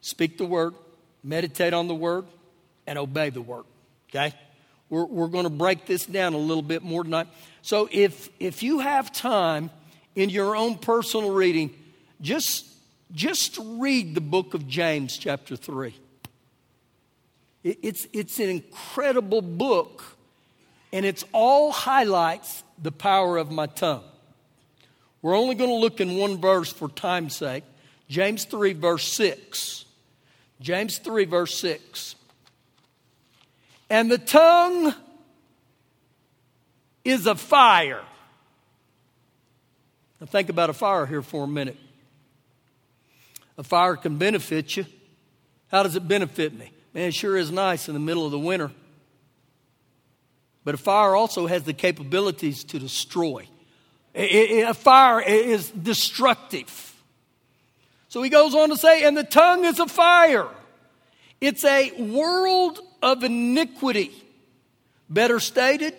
speak 0.00 0.38
the 0.38 0.44
word, 0.44 0.74
meditate 1.22 1.74
on 1.74 1.88
the 1.88 1.94
word, 1.94 2.24
and 2.86 2.98
obey 2.98 3.30
the 3.30 3.42
word. 3.42 3.64
Okay? 4.08 4.34
We're, 4.88 5.04
we're 5.04 5.28
going 5.28 5.44
to 5.44 5.50
break 5.50 5.86
this 5.86 6.06
down 6.06 6.34
a 6.34 6.38
little 6.38 6.62
bit 6.62 6.82
more 6.82 7.04
tonight. 7.04 7.26
So 7.62 7.88
if, 7.92 8.30
if 8.40 8.62
you 8.62 8.78
have 8.78 9.12
time 9.12 9.70
in 10.14 10.30
your 10.30 10.56
own 10.56 10.78
personal 10.78 11.30
reading, 11.30 11.74
just, 12.20 12.66
just 13.12 13.58
read 13.62 14.14
the 14.14 14.20
book 14.20 14.54
of 14.54 14.66
James, 14.66 15.18
chapter 15.18 15.56
3. 15.56 15.94
It, 17.64 17.78
it's, 17.82 18.06
it's 18.12 18.38
an 18.38 18.48
incredible 18.48 19.42
book, 19.42 20.02
and 20.92 21.04
it's 21.04 21.24
all 21.32 21.70
highlights 21.70 22.62
the 22.82 22.92
power 22.92 23.36
of 23.36 23.50
my 23.50 23.66
tongue. 23.66 24.04
We're 25.22 25.36
only 25.36 25.54
going 25.54 25.70
to 25.70 25.76
look 25.76 26.00
in 26.00 26.16
one 26.16 26.40
verse 26.40 26.72
for 26.72 26.88
time's 26.88 27.36
sake 27.36 27.64
James 28.08 28.44
3, 28.44 28.72
verse 28.72 29.06
6. 29.12 29.84
James 30.60 30.98
3, 30.98 31.24
verse 31.26 31.54
6. 31.58 32.14
And 33.90 34.10
the 34.10 34.18
tongue 34.18 34.94
is 37.04 37.26
a 37.26 37.34
fire. 37.34 38.02
Now, 40.20 40.26
think 40.26 40.48
about 40.48 40.70
a 40.70 40.72
fire 40.72 41.06
here 41.06 41.22
for 41.22 41.44
a 41.44 41.48
minute. 41.48 41.76
A 43.56 43.62
fire 43.62 43.96
can 43.96 44.18
benefit 44.18 44.76
you. 44.76 44.86
How 45.68 45.82
does 45.82 45.96
it 45.96 46.08
benefit 46.08 46.52
me? 46.52 46.72
Man, 46.94 47.08
it 47.08 47.14
sure 47.14 47.36
is 47.36 47.50
nice 47.50 47.88
in 47.88 47.94
the 47.94 48.00
middle 48.00 48.24
of 48.24 48.32
the 48.32 48.38
winter. 48.38 48.70
But 50.64 50.74
a 50.74 50.78
fire 50.78 51.14
also 51.14 51.46
has 51.46 51.62
the 51.62 51.72
capabilities 51.72 52.64
to 52.64 52.78
destroy 52.78 53.48
a 54.14 54.74
fire 54.74 55.20
is 55.20 55.70
destructive. 55.70 56.94
So 58.08 58.22
he 58.22 58.30
goes 58.30 58.54
on 58.54 58.70
to 58.70 58.76
say, 58.76 59.04
and 59.04 59.16
the 59.16 59.24
tongue 59.24 59.64
is 59.64 59.78
a 59.78 59.86
fire. 59.86 60.48
It's 61.40 61.64
a 61.64 61.92
world 61.92 62.80
of 63.02 63.22
iniquity. 63.22 64.12
Better 65.08 65.40
stated, 65.40 65.94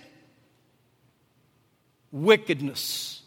wickedness. 2.12 3.22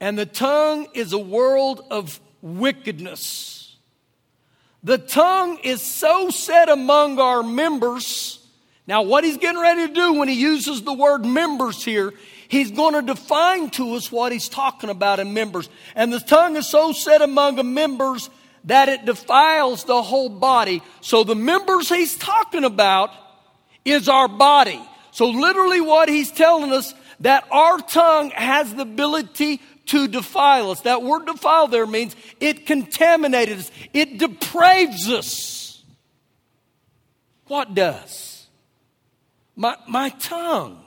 And 0.00 0.18
the 0.18 0.26
tongue 0.26 0.88
is 0.94 1.12
a 1.12 1.18
world 1.18 1.84
of 1.90 2.20
wickedness. 2.42 3.76
The 4.82 4.98
tongue 4.98 5.58
is 5.62 5.80
so 5.80 6.28
set 6.28 6.68
among 6.68 7.18
our 7.18 7.42
members. 7.42 8.46
Now, 8.86 9.02
what 9.02 9.24
he's 9.24 9.38
getting 9.38 9.60
ready 9.60 9.86
to 9.86 9.94
do 9.94 10.12
when 10.14 10.28
he 10.28 10.34
uses 10.34 10.82
the 10.82 10.92
word 10.92 11.24
members 11.24 11.82
here, 11.82 12.12
he's 12.48 12.70
going 12.70 12.94
to 12.94 13.02
define 13.02 13.70
to 13.70 13.94
us 13.94 14.10
what 14.10 14.32
he's 14.32 14.48
talking 14.48 14.90
about 14.90 15.20
in 15.20 15.34
members. 15.34 15.68
And 15.94 16.12
the 16.12 16.20
tongue 16.20 16.56
is 16.56 16.68
so 16.68 16.92
set 16.92 17.22
among 17.22 17.56
the 17.56 17.64
members 17.64 18.30
that 18.64 18.88
it 18.88 19.04
defiles 19.04 19.84
the 19.84 20.02
whole 20.02 20.28
body. 20.28 20.82
So 21.00 21.24
the 21.24 21.34
members 21.34 21.88
he's 21.88 22.16
talking 22.16 22.64
about 22.64 23.10
is 23.84 24.08
our 24.08 24.28
body. 24.28 24.80
So 25.10 25.28
literally 25.28 25.80
what 25.80 26.08
he's 26.08 26.30
telling 26.30 26.72
us 26.72 26.94
that 27.20 27.46
our 27.50 27.78
tongue 27.78 28.30
has 28.30 28.74
the 28.74 28.82
ability 28.82 29.60
to 29.86 30.08
defile 30.08 30.70
us. 30.70 30.80
That 30.82 31.02
word 31.02 31.26
defile 31.26 31.68
there 31.68 31.86
means 31.86 32.16
it 32.40 32.66
contaminated 32.66 33.58
us. 33.58 33.70
It 33.92 34.18
depraves 34.18 35.08
us. 35.08 35.82
What 37.46 37.74
does? 37.74 38.46
My, 39.54 39.76
my 39.86 40.08
tongue. 40.08 40.83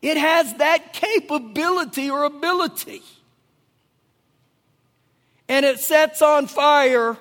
It 0.00 0.16
has 0.16 0.54
that 0.54 0.92
capability 0.92 2.10
or 2.10 2.24
ability. 2.24 3.02
And 5.48 5.64
it 5.64 5.80
sets 5.80 6.22
on 6.22 6.46
fire 6.46 7.16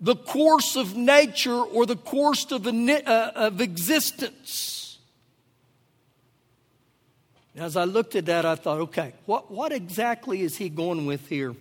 the 0.00 0.16
course 0.16 0.76
of 0.76 0.96
nature 0.96 1.60
or 1.60 1.86
the 1.86 1.96
course 1.96 2.50
of, 2.52 2.66
uh, 2.66 3.32
of 3.34 3.60
existence. 3.60 4.98
As 7.56 7.76
I 7.76 7.84
looked 7.84 8.14
at 8.14 8.26
that, 8.26 8.44
I 8.44 8.54
thought, 8.54 8.80
okay, 8.80 9.14
what, 9.24 9.50
what 9.50 9.72
exactly 9.72 10.42
is 10.42 10.56
he 10.56 10.68
going 10.68 11.06
with 11.06 11.28
here? 11.28 11.56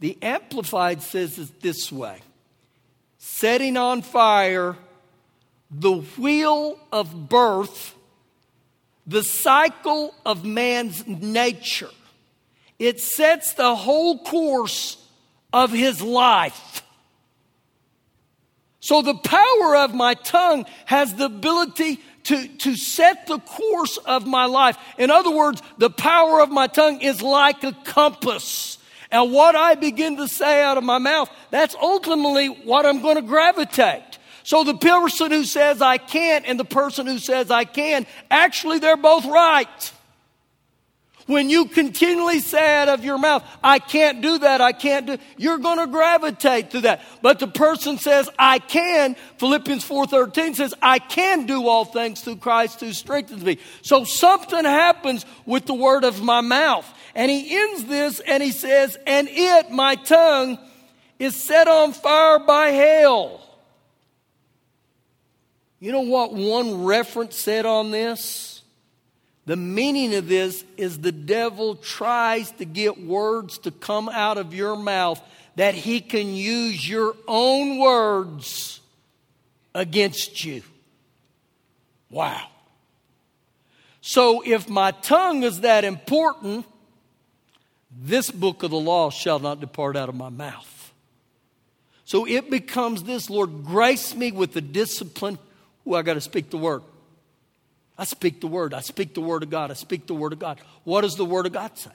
The 0.00 0.18
Amplified 0.22 1.02
says 1.02 1.38
it 1.38 1.60
this 1.60 1.92
way 1.92 2.20
setting 3.18 3.76
on 3.76 4.02
fire 4.02 4.76
the 5.70 5.92
wheel 5.92 6.78
of 6.90 7.28
birth, 7.28 7.94
the 9.06 9.22
cycle 9.22 10.14
of 10.24 10.44
man's 10.44 11.06
nature. 11.06 11.90
It 12.78 13.00
sets 13.00 13.54
the 13.54 13.74
whole 13.74 14.22
course 14.24 14.96
of 15.52 15.70
his 15.72 16.00
life. 16.02 16.82
So 18.80 19.02
the 19.02 19.14
power 19.14 19.76
of 19.76 19.94
my 19.94 20.14
tongue 20.14 20.66
has 20.86 21.14
the 21.14 21.26
ability 21.26 22.00
to, 22.24 22.48
to 22.48 22.76
set 22.76 23.26
the 23.26 23.38
course 23.38 23.96
of 23.98 24.26
my 24.26 24.46
life. 24.46 24.76
In 24.98 25.10
other 25.10 25.30
words, 25.30 25.62
the 25.78 25.90
power 25.90 26.40
of 26.40 26.50
my 26.50 26.66
tongue 26.66 27.00
is 27.00 27.22
like 27.22 27.62
a 27.64 27.72
compass. 27.84 28.78
And 29.10 29.32
what 29.32 29.54
I 29.54 29.74
begin 29.74 30.16
to 30.16 30.26
say 30.26 30.64
out 30.64 30.78
of 30.78 30.84
my 30.84 30.98
mouth, 30.98 31.30
that's 31.50 31.76
ultimately 31.80 32.48
what 32.48 32.86
I'm 32.86 33.02
going 33.02 33.16
to 33.16 33.22
gravitate. 33.22 34.11
So 34.44 34.64
the 34.64 34.74
person 34.74 35.30
who 35.30 35.44
says 35.44 35.80
I 35.80 35.98
can't 35.98 36.44
and 36.46 36.58
the 36.58 36.64
person 36.64 37.06
who 37.06 37.18
says 37.18 37.50
I 37.50 37.64
can, 37.64 38.06
actually 38.30 38.78
they're 38.78 38.96
both 38.96 39.24
right. 39.26 39.92
When 41.26 41.48
you 41.48 41.66
continually 41.66 42.40
say 42.40 42.76
out 42.76 42.88
of 42.88 43.04
your 43.04 43.16
mouth, 43.16 43.44
I 43.62 43.78
can't 43.78 44.20
do 44.22 44.38
that, 44.38 44.60
I 44.60 44.72
can't 44.72 45.06
do, 45.06 45.18
you're 45.36 45.58
going 45.58 45.78
to 45.78 45.86
gravitate 45.86 46.72
to 46.72 46.80
that. 46.82 47.02
But 47.22 47.38
the 47.38 47.46
person 47.46 47.98
says, 47.98 48.28
I 48.38 48.58
can, 48.58 49.14
Philippians 49.38 49.88
4.13 49.88 50.56
says, 50.56 50.74
I 50.82 50.98
can 50.98 51.46
do 51.46 51.68
all 51.68 51.84
things 51.84 52.22
through 52.22 52.36
Christ 52.36 52.80
who 52.80 52.92
strengthens 52.92 53.44
me. 53.44 53.58
So 53.82 54.04
something 54.04 54.64
happens 54.64 55.24
with 55.46 55.66
the 55.66 55.74
word 55.74 56.04
of 56.04 56.22
my 56.22 56.40
mouth. 56.40 56.86
And 57.14 57.30
he 57.30 57.56
ends 57.56 57.84
this 57.84 58.20
and 58.20 58.42
he 58.42 58.50
says, 58.50 58.98
and 59.06 59.28
it, 59.30 59.70
my 59.70 59.94
tongue, 59.94 60.58
is 61.18 61.40
set 61.40 61.68
on 61.68 61.92
fire 61.92 62.40
by 62.40 62.70
hell. 62.70 63.40
You 65.82 65.90
know 65.90 66.02
what 66.02 66.32
one 66.32 66.84
reference 66.84 67.36
said 67.36 67.66
on 67.66 67.90
this? 67.90 68.62
The 69.46 69.56
meaning 69.56 70.14
of 70.14 70.28
this 70.28 70.64
is 70.76 71.00
the 71.00 71.10
devil 71.10 71.74
tries 71.74 72.52
to 72.52 72.64
get 72.64 73.04
words 73.04 73.58
to 73.58 73.72
come 73.72 74.08
out 74.08 74.38
of 74.38 74.54
your 74.54 74.76
mouth 74.76 75.20
that 75.56 75.74
he 75.74 76.00
can 76.00 76.34
use 76.34 76.88
your 76.88 77.16
own 77.26 77.80
words 77.80 78.80
against 79.74 80.44
you. 80.44 80.62
Wow. 82.10 82.46
So 84.00 84.44
if 84.46 84.68
my 84.68 84.92
tongue 84.92 85.42
is 85.42 85.62
that 85.62 85.82
important, 85.82 86.64
this 87.90 88.30
book 88.30 88.62
of 88.62 88.70
the 88.70 88.78
law 88.78 89.10
shall 89.10 89.40
not 89.40 89.58
depart 89.58 89.96
out 89.96 90.08
of 90.08 90.14
my 90.14 90.28
mouth. 90.28 90.92
So 92.04 92.24
it 92.24 92.50
becomes 92.50 93.02
this 93.02 93.28
Lord, 93.28 93.64
grace 93.64 94.14
me 94.14 94.30
with 94.30 94.52
the 94.52 94.60
discipline. 94.60 95.40
Oh, 95.86 95.94
I 95.94 96.02
got 96.02 96.14
to 96.14 96.20
speak 96.20 96.50
the 96.50 96.58
word. 96.58 96.82
I 97.98 98.04
speak 98.04 98.40
the 98.40 98.46
word. 98.46 98.74
I 98.74 98.80
speak 98.80 99.14
the 99.14 99.20
word 99.20 99.42
of 99.42 99.50
God. 99.50 99.70
I 99.70 99.74
speak 99.74 100.06
the 100.06 100.14
word 100.14 100.32
of 100.32 100.38
God. 100.38 100.60
What 100.84 101.02
does 101.02 101.16
the 101.16 101.24
word 101.24 101.46
of 101.46 101.52
God 101.52 101.76
say? 101.76 101.90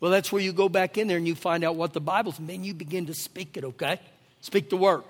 Well, 0.00 0.10
that's 0.10 0.32
where 0.32 0.42
you 0.42 0.52
go 0.52 0.68
back 0.68 0.98
in 0.98 1.08
there 1.08 1.16
and 1.16 1.26
you 1.26 1.34
find 1.34 1.64
out 1.64 1.76
what 1.76 1.92
the 1.92 2.00
Bible's, 2.00 2.38
and 2.38 2.48
then 2.48 2.64
you 2.64 2.74
begin 2.74 3.06
to 3.06 3.14
speak 3.14 3.56
it, 3.56 3.64
okay? 3.64 4.00
Speak 4.40 4.70
the 4.70 4.76
word. 4.76 5.02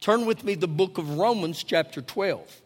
Turn 0.00 0.26
with 0.26 0.44
me 0.44 0.54
the 0.54 0.68
book 0.68 0.98
of 0.98 1.18
Romans, 1.18 1.62
chapter 1.62 2.00
12. 2.00 2.60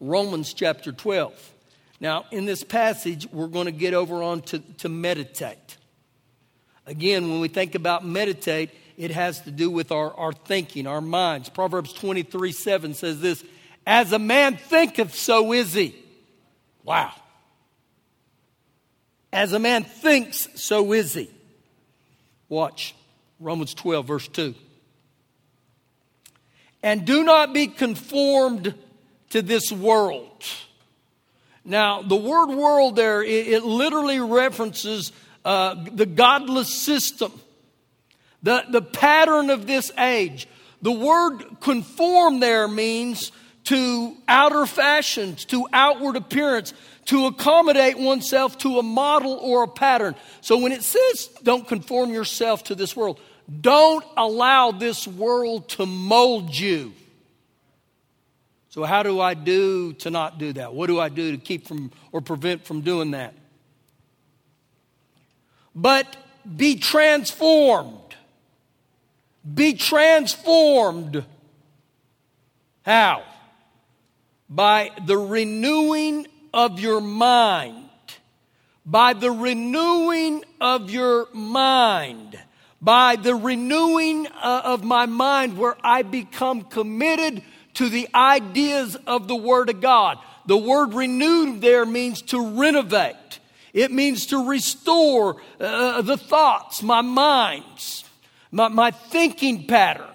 Romans, 0.00 0.54
chapter 0.54 0.92
12. 0.92 1.52
Now, 2.00 2.26
in 2.30 2.44
this 2.44 2.62
passage, 2.62 3.26
we're 3.32 3.48
going 3.48 3.66
to 3.66 3.72
get 3.72 3.94
over 3.94 4.22
on 4.22 4.42
to, 4.42 4.58
to 4.78 4.88
meditate. 4.88 5.76
Again, 6.86 7.28
when 7.28 7.40
we 7.40 7.48
think 7.48 7.74
about 7.74 8.06
meditate, 8.06 8.70
it 8.96 9.10
has 9.10 9.40
to 9.42 9.50
do 9.50 9.70
with 9.70 9.90
our, 9.90 10.14
our 10.14 10.32
thinking, 10.32 10.86
our 10.86 11.00
minds. 11.00 11.48
Proverbs 11.48 11.92
23 11.92 12.52
7 12.52 12.94
says 12.94 13.20
this 13.20 13.44
as 13.86 14.12
a 14.12 14.18
man 14.18 14.56
thinketh, 14.56 15.14
so 15.14 15.52
is 15.52 15.72
he. 15.72 15.94
Wow. 16.82 17.12
As 19.32 19.52
a 19.52 19.58
man 19.58 19.84
thinks, 19.84 20.48
so 20.54 20.92
is 20.92 21.14
he. 21.14 21.30
Watch 22.48 22.94
Romans 23.38 23.74
12, 23.74 24.06
verse 24.06 24.28
2. 24.28 24.54
And 26.82 27.04
do 27.04 27.22
not 27.24 27.52
be 27.52 27.66
conformed 27.66 28.74
to 29.30 29.42
this 29.42 29.70
world. 29.70 30.44
Now, 31.64 32.02
the 32.02 32.16
word 32.16 32.54
world 32.54 32.96
there, 32.96 33.22
it, 33.22 33.48
it 33.48 33.64
literally 33.64 34.20
references 34.20 35.12
uh, 35.44 35.74
the 35.92 36.06
godless 36.06 36.72
system, 36.72 37.32
the, 38.42 38.64
the 38.70 38.82
pattern 38.82 39.50
of 39.50 39.66
this 39.66 39.90
age. 39.98 40.48
The 40.82 40.92
word 40.92 41.60
conform 41.60 42.38
there 42.38 42.68
means 42.68 43.32
to 43.66 44.16
outer 44.28 44.64
fashions, 44.64 45.44
to 45.46 45.66
outward 45.72 46.16
appearance, 46.16 46.72
to 47.06 47.26
accommodate 47.26 47.98
oneself 47.98 48.58
to 48.58 48.78
a 48.78 48.82
model 48.82 49.32
or 49.34 49.64
a 49.64 49.68
pattern. 49.68 50.14
So 50.40 50.58
when 50.58 50.72
it 50.72 50.82
says 50.82 51.28
don't 51.42 51.66
conform 51.66 52.10
yourself 52.10 52.64
to 52.64 52.74
this 52.74 52.96
world, 52.96 53.20
don't 53.60 54.04
allow 54.16 54.70
this 54.72 55.06
world 55.06 55.68
to 55.70 55.86
mold 55.86 56.56
you. 56.56 56.92
So 58.70 58.84
how 58.84 59.02
do 59.02 59.20
I 59.20 59.34
do 59.34 59.94
to 59.94 60.10
not 60.10 60.38
do 60.38 60.52
that? 60.54 60.74
What 60.74 60.88
do 60.88 61.00
I 61.00 61.08
do 61.08 61.32
to 61.32 61.38
keep 61.38 61.66
from 61.66 61.90
or 62.12 62.20
prevent 62.20 62.64
from 62.64 62.82
doing 62.82 63.12
that? 63.12 63.34
But 65.74 66.16
be 66.56 66.76
transformed. 66.76 67.98
Be 69.54 69.74
transformed. 69.74 71.24
How? 72.84 73.22
By 74.48 74.90
the 75.06 75.18
renewing 75.18 76.26
of 76.52 76.80
your 76.80 77.00
mind. 77.00 77.88
By 78.84 79.12
the 79.12 79.30
renewing 79.30 80.44
of 80.60 80.90
your 80.90 81.26
mind. 81.32 82.38
By 82.80 83.16
the 83.16 83.34
renewing 83.34 84.26
uh, 84.28 84.62
of 84.64 84.84
my 84.84 85.06
mind, 85.06 85.58
where 85.58 85.76
I 85.82 86.02
become 86.02 86.62
committed 86.62 87.42
to 87.74 87.88
the 87.88 88.08
ideas 88.14 88.96
of 89.06 89.28
the 89.28 89.36
Word 89.36 89.70
of 89.70 89.80
God. 89.80 90.18
The 90.46 90.56
word 90.56 90.94
renewed 90.94 91.60
there 91.60 91.84
means 91.84 92.22
to 92.22 92.60
renovate. 92.60 93.40
It 93.72 93.90
means 93.90 94.26
to 94.26 94.48
restore 94.48 95.36
uh, 95.60 96.00
the 96.02 96.16
thoughts, 96.16 96.82
my 96.82 97.02
minds, 97.02 98.04
my, 98.50 98.68
my 98.68 98.90
thinking 98.92 99.66
pattern. 99.66 100.06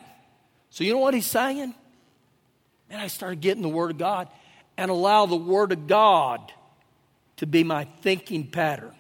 So, 0.70 0.84
you 0.84 0.94
know 0.94 1.00
what 1.00 1.14
he's 1.14 1.28
saying? 1.28 1.76
And 2.92 3.00
I 3.00 3.08
started 3.08 3.40
getting 3.40 3.64
the 3.64 3.70
Word 3.70 3.90
of 3.90 3.98
God 3.98 4.28
and 4.78 4.92
allow 4.92 5.26
the 5.26 5.38
Word 5.38 5.72
of 5.72 5.88
God 5.88 6.52
to 7.38 7.48
be 7.48 7.64
my 7.64 7.86
thinking 8.02 8.46
pattern, 8.46 8.94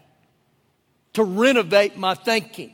to 1.13 1.23
renovate 1.23 1.97
my 1.97 2.15
thinking. 2.15 2.73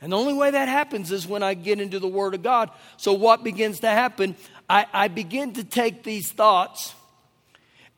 And 0.00 0.12
the 0.12 0.16
only 0.16 0.32
way 0.32 0.50
that 0.50 0.66
happens 0.66 1.12
is 1.12 1.26
when 1.26 1.42
I 1.42 1.52
get 1.52 1.78
into 1.78 1.98
the 1.98 2.08
Word 2.08 2.34
of 2.34 2.42
God. 2.42 2.70
So, 2.96 3.12
what 3.12 3.44
begins 3.44 3.80
to 3.80 3.88
happen? 3.88 4.34
I, 4.68 4.86
I 4.92 5.08
begin 5.08 5.52
to 5.54 5.64
take 5.64 6.02
these 6.02 6.32
thoughts, 6.32 6.94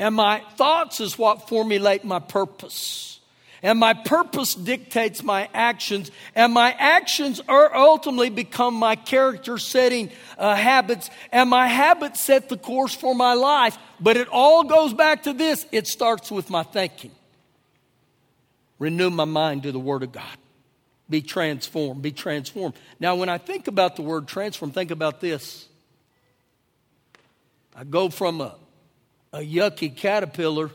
and 0.00 0.14
my 0.14 0.42
thoughts 0.56 1.00
is 1.00 1.16
what 1.16 1.48
formulate 1.48 2.04
my 2.04 2.18
purpose. 2.18 3.15
And 3.62 3.78
my 3.78 3.94
purpose 3.94 4.54
dictates 4.54 5.22
my 5.22 5.48
actions, 5.54 6.10
and 6.34 6.52
my 6.52 6.72
actions 6.72 7.40
are 7.48 7.74
ultimately 7.74 8.30
become 8.30 8.74
my 8.74 8.96
character 8.96 9.58
setting 9.58 10.10
uh, 10.36 10.54
habits, 10.54 11.10
and 11.32 11.48
my 11.48 11.66
habits 11.66 12.20
set 12.20 12.48
the 12.48 12.58
course 12.58 12.94
for 12.94 13.14
my 13.14 13.32
life. 13.34 13.78
But 13.98 14.16
it 14.16 14.28
all 14.28 14.64
goes 14.64 14.92
back 14.92 15.22
to 15.24 15.32
this 15.32 15.66
it 15.72 15.86
starts 15.86 16.30
with 16.30 16.50
my 16.50 16.62
thinking. 16.62 17.12
Renew 18.78 19.10
my 19.10 19.24
mind 19.24 19.62
to 19.62 19.72
the 19.72 19.78
Word 19.78 20.02
of 20.02 20.12
God. 20.12 20.36
Be 21.08 21.22
transformed, 21.22 22.02
be 22.02 22.10
transformed. 22.12 22.74
Now, 22.98 23.14
when 23.14 23.28
I 23.28 23.38
think 23.38 23.68
about 23.68 23.94
the 23.94 24.02
word 24.02 24.26
transform, 24.26 24.72
think 24.72 24.90
about 24.90 25.20
this. 25.20 25.68
I 27.76 27.84
go 27.84 28.08
from 28.08 28.40
a, 28.40 28.56
a 29.32 29.38
yucky 29.38 29.94
caterpillar 29.94 30.70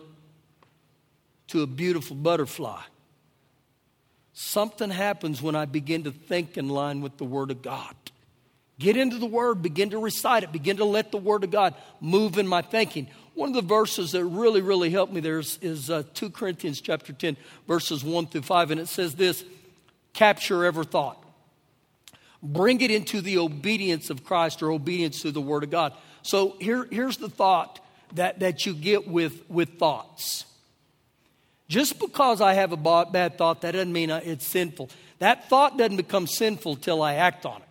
to 1.52 1.62
a 1.62 1.68
beautiful 1.68 2.16
butterfly. 2.16 2.82
Something 4.34 4.90
happens 4.90 5.42
when 5.42 5.56
I 5.56 5.66
begin 5.66 6.06
to 6.06 6.12
think 6.12 6.58
in 6.58 6.70
line 6.70 7.02
with 7.02 7.18
the 7.18 7.26
Word 7.26 7.52
of 7.52 7.62
God. 7.62 7.94
Get 8.80 8.96
into 8.96 9.18
the 9.18 9.26
Word, 9.26 9.62
begin 9.62 9.90
to 9.90 10.00
recite 10.00 10.44
it, 10.44 10.52
begin 10.54 10.78
to 10.78 10.86
let 10.86 11.12
the 11.12 11.18
Word 11.18 11.44
of 11.44 11.52
God 11.52 11.76
move 12.00 12.38
in 12.38 12.48
my 12.48 12.62
thinking. 12.62 13.08
One 13.34 13.50
of 13.50 13.56
the 13.56 13.62
verses 13.62 14.14
that 14.14 14.24
really, 14.24 14.62
really 14.62 14.90
helped 14.90 15.12
me 15.12 15.20
there 15.20 15.40
is, 15.40 15.60
is 15.62 15.90
uh, 15.90 16.04
2 16.14 16.30
Corinthians 16.30 16.80
chapter 16.80 17.12
10, 17.12 17.36
verses 17.68 18.04
1 18.04 18.28
through 18.28 18.42
5, 18.42 18.72
and 18.72 18.80
it 18.80 18.88
says 18.88 19.16
this 19.16 19.44
capture 20.14 20.66
every 20.66 20.86
thought. 20.86 21.22
Bring 22.42 22.80
it 22.82 22.92
into 22.92 23.22
the 23.22 23.38
obedience 23.38 24.10
of 24.10 24.24
Christ 24.24 24.64
or 24.64 24.72
obedience 24.72 25.22
to 25.24 25.32
the 25.32 25.42
Word 25.42 25.64
of 25.64 25.70
God. 25.70 25.94
So 26.22 26.56
here, 26.60 26.88
here's 26.90 27.18
the 27.18 27.30
thought 27.30 27.80
that, 28.16 28.40
that 28.40 28.66
you 28.66 28.74
get 28.74 29.08
with, 29.08 29.50
with 29.50 29.78
thoughts. 29.78 30.46
Just 31.72 32.00
because 32.00 32.42
I 32.42 32.56
have 32.56 32.74
a 32.74 33.06
bad 33.06 33.38
thought, 33.38 33.62
that 33.62 33.72
doesn't 33.72 33.94
mean 33.94 34.12
uh, 34.12 34.20
it's 34.26 34.46
sinful. 34.46 34.90
That 35.20 35.48
thought 35.48 35.78
doesn't 35.78 35.96
become 35.96 36.28
sinful 36.28 36.76
till 36.76 37.02
I 37.02 37.14
act 37.14 37.46
on 37.46 37.62
it. 37.62 37.68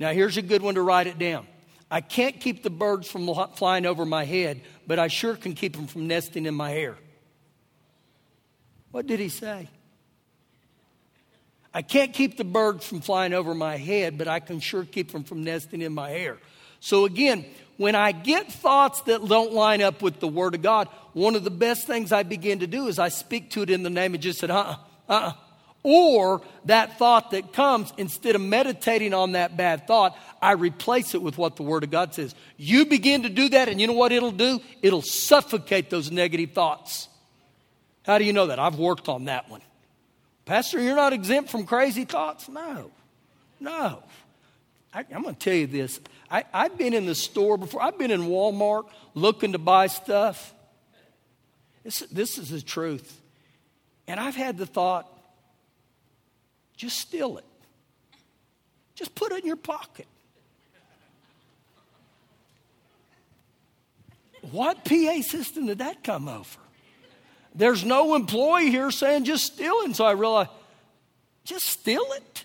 Now, 0.00 0.10
here's 0.10 0.36
a 0.36 0.42
good 0.42 0.62
one 0.62 0.74
to 0.74 0.82
write 0.82 1.06
it 1.06 1.16
down. 1.16 1.46
I 1.88 2.00
can't 2.00 2.40
keep 2.40 2.64
the 2.64 2.70
birds 2.70 3.08
from 3.08 3.32
flying 3.54 3.86
over 3.86 4.04
my 4.04 4.24
head, 4.24 4.62
but 4.88 4.98
I 4.98 5.06
sure 5.06 5.36
can 5.36 5.54
keep 5.54 5.76
them 5.76 5.86
from 5.86 6.08
nesting 6.08 6.44
in 6.44 6.56
my 6.56 6.70
hair. 6.70 6.96
What 8.90 9.06
did 9.06 9.20
he 9.20 9.28
say? 9.28 9.68
I 11.72 11.82
can't 11.82 12.12
keep 12.12 12.36
the 12.36 12.42
birds 12.42 12.84
from 12.84 13.00
flying 13.00 13.32
over 13.32 13.54
my 13.54 13.76
head, 13.76 14.18
but 14.18 14.26
I 14.26 14.40
can 14.40 14.58
sure 14.58 14.84
keep 14.84 15.12
them 15.12 15.22
from 15.22 15.44
nesting 15.44 15.82
in 15.82 15.94
my 15.94 16.10
hair. 16.10 16.38
So, 16.80 17.04
again, 17.04 17.44
when 17.76 17.94
I 17.94 18.12
get 18.12 18.52
thoughts 18.52 19.00
that 19.02 19.26
don't 19.26 19.52
line 19.52 19.82
up 19.82 20.02
with 20.02 20.20
the 20.20 20.28
Word 20.28 20.54
of 20.54 20.62
God, 20.62 20.88
one 21.12 21.34
of 21.34 21.44
the 21.44 21.50
best 21.50 21.86
things 21.86 22.12
I 22.12 22.22
begin 22.22 22.60
to 22.60 22.66
do 22.66 22.86
is 22.86 22.98
I 22.98 23.08
speak 23.08 23.50
to 23.50 23.62
it 23.62 23.70
in 23.70 23.82
the 23.82 23.90
name 23.90 24.14
of 24.14 24.20
just 24.20 24.40
said, 24.40 24.50
uh 24.50 24.76
uh-uh, 25.08 25.12
uh, 25.12 25.32
Or 25.82 26.42
that 26.66 26.98
thought 26.98 27.32
that 27.32 27.52
comes, 27.52 27.92
instead 27.96 28.34
of 28.34 28.40
meditating 28.40 29.12
on 29.12 29.32
that 29.32 29.56
bad 29.56 29.86
thought, 29.86 30.16
I 30.40 30.52
replace 30.52 31.14
it 31.14 31.22
with 31.22 31.36
what 31.36 31.56
the 31.56 31.62
Word 31.62 31.84
of 31.84 31.90
God 31.90 32.14
says. 32.14 32.34
You 32.56 32.86
begin 32.86 33.22
to 33.24 33.28
do 33.28 33.48
that, 33.50 33.68
and 33.68 33.80
you 33.80 33.86
know 33.86 33.92
what 33.92 34.12
it'll 34.12 34.30
do? 34.30 34.60
It'll 34.82 35.02
suffocate 35.02 35.90
those 35.90 36.10
negative 36.10 36.52
thoughts. 36.52 37.08
How 38.04 38.18
do 38.18 38.24
you 38.24 38.32
know 38.32 38.46
that? 38.48 38.58
I've 38.58 38.78
worked 38.78 39.08
on 39.08 39.24
that 39.24 39.50
one. 39.50 39.62
Pastor, 40.44 40.80
you're 40.80 40.96
not 40.96 41.12
exempt 41.12 41.50
from 41.50 41.64
crazy 41.64 42.04
thoughts? 42.04 42.48
No, 42.48 42.90
no. 43.60 44.02
I, 44.92 45.04
am 45.10 45.22
going 45.22 45.34
to 45.34 45.40
tell 45.40 45.54
you 45.54 45.66
this. 45.66 46.00
I, 46.30 46.44
I've 46.52 46.78
been 46.78 46.94
in 46.94 47.06
the 47.06 47.14
store 47.14 47.56
before, 47.56 47.82
I've 47.82 47.98
been 47.98 48.10
in 48.10 48.22
Walmart 48.22 48.84
looking 49.14 49.52
to 49.52 49.58
buy 49.58 49.86
stuff. 49.86 50.54
This, 51.82 52.00
this 52.10 52.38
is 52.38 52.50
the 52.50 52.62
truth. 52.62 53.20
And 54.06 54.18
I've 54.18 54.36
had 54.36 54.58
the 54.58 54.66
thought 54.66 55.10
just 56.76 56.98
steal 56.98 57.38
it, 57.38 57.44
just 58.94 59.14
put 59.14 59.32
it 59.32 59.40
in 59.40 59.46
your 59.46 59.56
pocket. 59.56 60.06
What 64.50 64.84
PA 64.84 65.22
system 65.22 65.66
did 65.66 65.78
that 65.78 66.04
come 66.04 66.28
over? 66.28 66.58
There's 67.54 67.84
no 67.84 68.14
employee 68.14 68.70
here 68.70 68.90
saying 68.90 69.24
just 69.24 69.44
steal 69.44 69.74
it. 69.80 69.86
And 69.86 69.96
so 69.96 70.04
I 70.04 70.12
realized, 70.12 70.50
just 71.44 71.66
steal 71.66 72.04
it. 72.16 72.44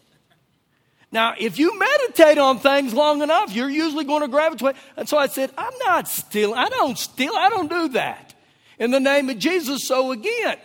Now, 1.11 1.33
if 1.39 1.57
you 1.57 1.77
meditate 1.77 2.37
on 2.37 2.59
things 2.59 2.93
long 2.93 3.21
enough, 3.21 3.53
you're 3.53 3.69
usually 3.69 4.05
going 4.05 4.21
to 4.21 4.27
gravitate. 4.27 4.75
And 4.95 5.09
so 5.09 5.17
I 5.17 5.27
said, 5.27 5.51
I'm 5.57 5.73
not 5.85 6.07
stealing. 6.07 6.57
I 6.57 6.69
don't 6.69 6.97
steal. 6.97 7.33
I 7.35 7.49
don't 7.49 7.69
do 7.69 7.89
that. 7.89 8.35
In 8.77 8.91
the 8.91 8.99
name 8.99 9.29
of 9.29 9.39
Jesus, 9.39 9.87
so 9.87 10.11
again, 10.11 10.57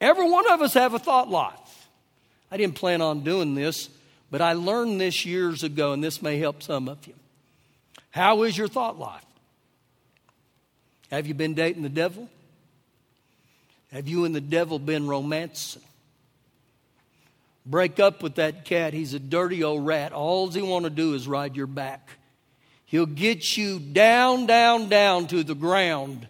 every 0.00 0.28
one 0.30 0.50
of 0.50 0.60
us 0.60 0.74
have 0.74 0.92
a 0.94 0.98
thought 0.98 1.30
life. 1.30 1.88
I 2.50 2.58
didn't 2.58 2.74
plan 2.74 3.00
on 3.00 3.24
doing 3.24 3.54
this, 3.54 3.88
but 4.30 4.42
I 4.42 4.52
learned 4.52 5.00
this 5.00 5.24
years 5.24 5.62
ago, 5.62 5.92
and 5.92 6.04
this 6.04 6.20
may 6.20 6.38
help 6.38 6.62
some 6.62 6.88
of 6.88 7.06
you. 7.06 7.14
How 8.10 8.42
is 8.42 8.56
your 8.56 8.68
thought 8.68 8.98
life? 8.98 9.24
Have 11.10 11.26
you 11.26 11.34
been 11.34 11.54
dating 11.54 11.82
the 11.82 11.88
devil? 11.88 12.28
Have 13.92 14.06
you 14.06 14.26
and 14.26 14.34
the 14.34 14.40
devil 14.40 14.78
been 14.78 15.06
romancing? 15.06 15.82
Break 17.64 18.00
up 18.00 18.22
with 18.22 18.36
that 18.36 18.64
cat. 18.64 18.92
He's 18.92 19.14
a 19.14 19.20
dirty 19.20 19.62
old 19.62 19.86
rat. 19.86 20.12
All 20.12 20.48
he 20.50 20.62
want 20.62 20.84
to 20.84 20.90
do 20.90 21.14
is 21.14 21.28
ride 21.28 21.56
your 21.56 21.68
back. 21.68 22.10
He'll 22.84 23.06
get 23.06 23.56
you 23.56 23.78
down, 23.78 24.46
down, 24.46 24.88
down 24.88 25.26
to 25.28 25.42
the 25.44 25.54
ground, 25.54 26.26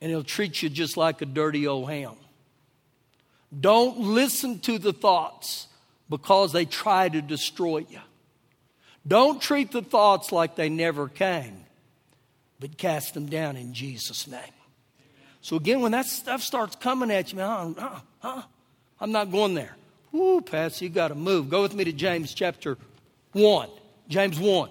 and 0.00 0.10
he'll 0.10 0.24
treat 0.24 0.62
you 0.62 0.68
just 0.68 0.96
like 0.96 1.20
a 1.20 1.26
dirty 1.26 1.66
old 1.66 1.90
ham. 1.90 2.14
Don't 3.58 3.98
listen 3.98 4.60
to 4.60 4.78
the 4.78 4.92
thoughts 4.92 5.66
because 6.08 6.52
they 6.52 6.64
try 6.64 7.08
to 7.08 7.20
destroy 7.20 7.78
you. 7.90 8.00
Don't 9.06 9.40
treat 9.40 9.70
the 9.72 9.82
thoughts 9.82 10.32
like 10.32 10.56
they 10.56 10.68
never 10.68 11.08
came, 11.08 11.64
but 12.58 12.76
cast 12.76 13.14
them 13.14 13.26
down 13.26 13.56
in 13.56 13.72
Jesus' 13.72 14.26
name. 14.26 14.40
So, 15.40 15.56
again, 15.56 15.80
when 15.80 15.92
that 15.92 16.06
stuff 16.06 16.42
starts 16.42 16.74
coming 16.76 17.10
at 17.10 17.32
you, 17.32 17.38
man, 17.38 17.76
uh, 17.78 18.00
uh, 18.22 18.42
I'm 19.00 19.12
not 19.12 19.30
going 19.30 19.54
there. 19.54 19.76
Ooh, 20.16 20.40
Pastor, 20.40 20.84
you 20.84 20.90
got 20.90 21.08
to 21.08 21.14
move. 21.14 21.50
Go 21.50 21.60
with 21.60 21.74
me 21.74 21.84
to 21.84 21.92
James 21.92 22.32
chapter 22.32 22.78
1. 23.32 23.68
James 24.08 24.40
1. 24.40 24.70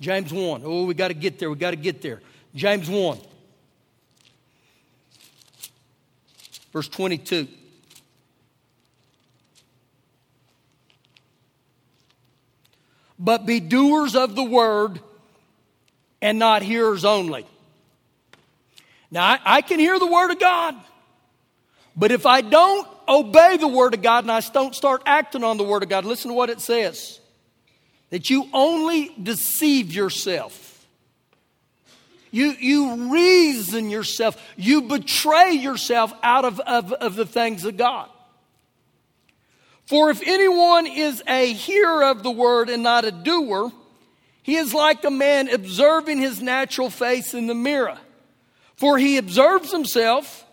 James 0.00 0.32
1. 0.32 0.62
Oh, 0.64 0.86
we 0.86 0.94
got 0.94 1.08
to 1.08 1.14
get 1.14 1.38
there. 1.38 1.50
We 1.50 1.56
got 1.56 1.72
to 1.72 1.76
get 1.76 2.00
there. 2.00 2.22
James 2.54 2.88
1. 2.88 3.18
Verse 6.72 6.88
22. 6.88 7.46
But 13.18 13.44
be 13.44 13.60
doers 13.60 14.16
of 14.16 14.34
the 14.34 14.44
word 14.44 15.00
and 16.22 16.38
not 16.38 16.62
hearers 16.62 17.04
only. 17.04 17.46
Now, 19.10 19.24
I, 19.24 19.40
I 19.44 19.60
can 19.60 19.78
hear 19.78 19.98
the 19.98 20.06
word 20.06 20.30
of 20.30 20.38
God, 20.38 20.74
but 21.96 22.12
if 22.12 22.26
I 22.26 22.42
don't 22.42 22.86
obey 23.08 23.56
the 23.56 23.68
Word 23.68 23.94
of 23.94 24.02
God 24.02 24.24
and 24.24 24.30
I 24.30 24.40
don't 24.40 24.74
start 24.74 25.02
acting 25.06 25.42
on 25.42 25.56
the 25.56 25.64
Word 25.64 25.82
of 25.82 25.88
God, 25.88 26.04
listen 26.04 26.30
to 26.30 26.34
what 26.34 26.50
it 26.50 26.60
says 26.60 27.20
that 28.10 28.30
you 28.30 28.48
only 28.52 29.12
deceive 29.20 29.92
yourself. 29.92 30.86
You, 32.30 32.52
you 32.58 33.12
reason 33.12 33.90
yourself, 33.90 34.40
you 34.56 34.82
betray 34.82 35.52
yourself 35.52 36.12
out 36.22 36.44
of, 36.44 36.60
of, 36.60 36.92
of 36.92 37.16
the 37.16 37.26
things 37.26 37.64
of 37.64 37.76
God. 37.76 38.08
For 39.86 40.10
if 40.10 40.20
anyone 40.26 40.86
is 40.86 41.22
a 41.26 41.52
hearer 41.52 42.04
of 42.04 42.22
the 42.22 42.30
word 42.30 42.68
and 42.68 42.82
not 42.82 43.04
a 43.04 43.12
doer, 43.12 43.72
he 44.42 44.56
is 44.56 44.74
like 44.74 45.04
a 45.04 45.10
man 45.10 45.48
observing 45.48 46.18
his 46.18 46.42
natural 46.42 46.90
face 46.90 47.34
in 47.34 47.46
the 47.46 47.54
mirror. 47.54 47.98
For 48.76 48.98
he 48.98 49.16
observes 49.16 49.72
himself 49.72 50.45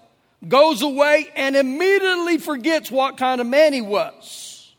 goes 0.47 0.82
away 0.82 1.27
and 1.36 1.56
immediately 1.56 2.38
forgets 2.38 2.91
what 2.91 3.17
kind 3.17 3.41
of 3.41 3.47
man 3.47 3.73
he 3.73 3.82
was. 3.82 4.73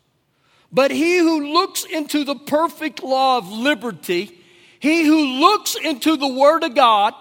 But 0.71 0.91
he 0.91 1.17
who 1.17 1.53
looks 1.53 1.85
into 1.85 2.23
the 2.23 2.35
perfect 2.35 3.03
law 3.03 3.37
of 3.37 3.49
liberty, 3.49 4.37
he 4.79 5.05
who 5.05 5.39
looks 5.39 5.75
into 5.75 6.17
the 6.17 6.27
Word 6.27 6.63
of 6.63 6.75
God, 6.75 7.13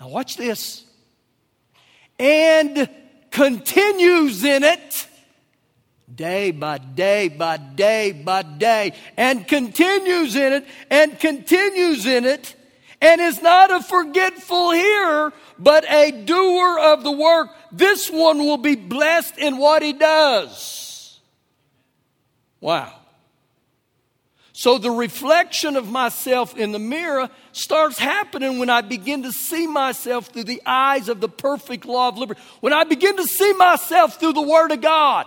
now 0.00 0.08
watch 0.08 0.36
this, 0.36 0.84
and 2.18 2.88
continues 3.30 4.44
in 4.44 4.64
it 4.64 5.06
day 6.12 6.50
by 6.50 6.78
day 6.78 7.28
by 7.28 7.56
day 7.56 8.12
by 8.12 8.42
day, 8.42 8.92
and 9.16 9.46
continues 9.46 10.34
in 10.34 10.52
it 10.52 10.66
and 10.90 11.18
continues 11.20 12.06
in 12.06 12.24
it, 12.24 12.54
and 13.00 13.20
is 13.20 13.40
not 13.40 13.70
a 13.70 13.82
forgetful 13.82 14.72
hearer, 14.72 15.32
but 15.58 15.84
a 15.90 16.12
doer 16.12 16.78
of 16.78 17.02
the 17.02 17.12
work, 17.12 17.50
this 17.72 18.08
one 18.10 18.38
will 18.38 18.58
be 18.58 18.76
blessed 18.76 19.38
in 19.38 19.58
what 19.58 19.82
he 19.82 19.92
does. 19.92 21.18
Wow. 22.60 22.94
So 24.52 24.76
the 24.78 24.90
reflection 24.90 25.76
of 25.76 25.88
myself 25.88 26.56
in 26.56 26.72
the 26.72 26.80
mirror 26.80 27.30
starts 27.52 27.96
happening 27.96 28.58
when 28.58 28.68
I 28.68 28.80
begin 28.80 29.22
to 29.22 29.30
see 29.30 29.68
myself 29.68 30.28
through 30.28 30.44
the 30.44 30.60
eyes 30.66 31.08
of 31.08 31.20
the 31.20 31.28
perfect 31.28 31.84
law 31.84 32.08
of 32.08 32.18
liberty. 32.18 32.40
When 32.58 32.72
I 32.72 32.82
begin 32.82 33.16
to 33.18 33.24
see 33.24 33.52
myself 33.52 34.18
through 34.18 34.32
the 34.32 34.42
Word 34.42 34.72
of 34.72 34.80
God. 34.80 35.26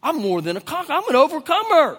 I'm 0.00 0.18
more 0.20 0.42
than 0.42 0.56
a 0.56 0.60
conqueror, 0.60 0.94
I'm 0.94 1.08
an 1.08 1.16
overcomer. 1.16 1.98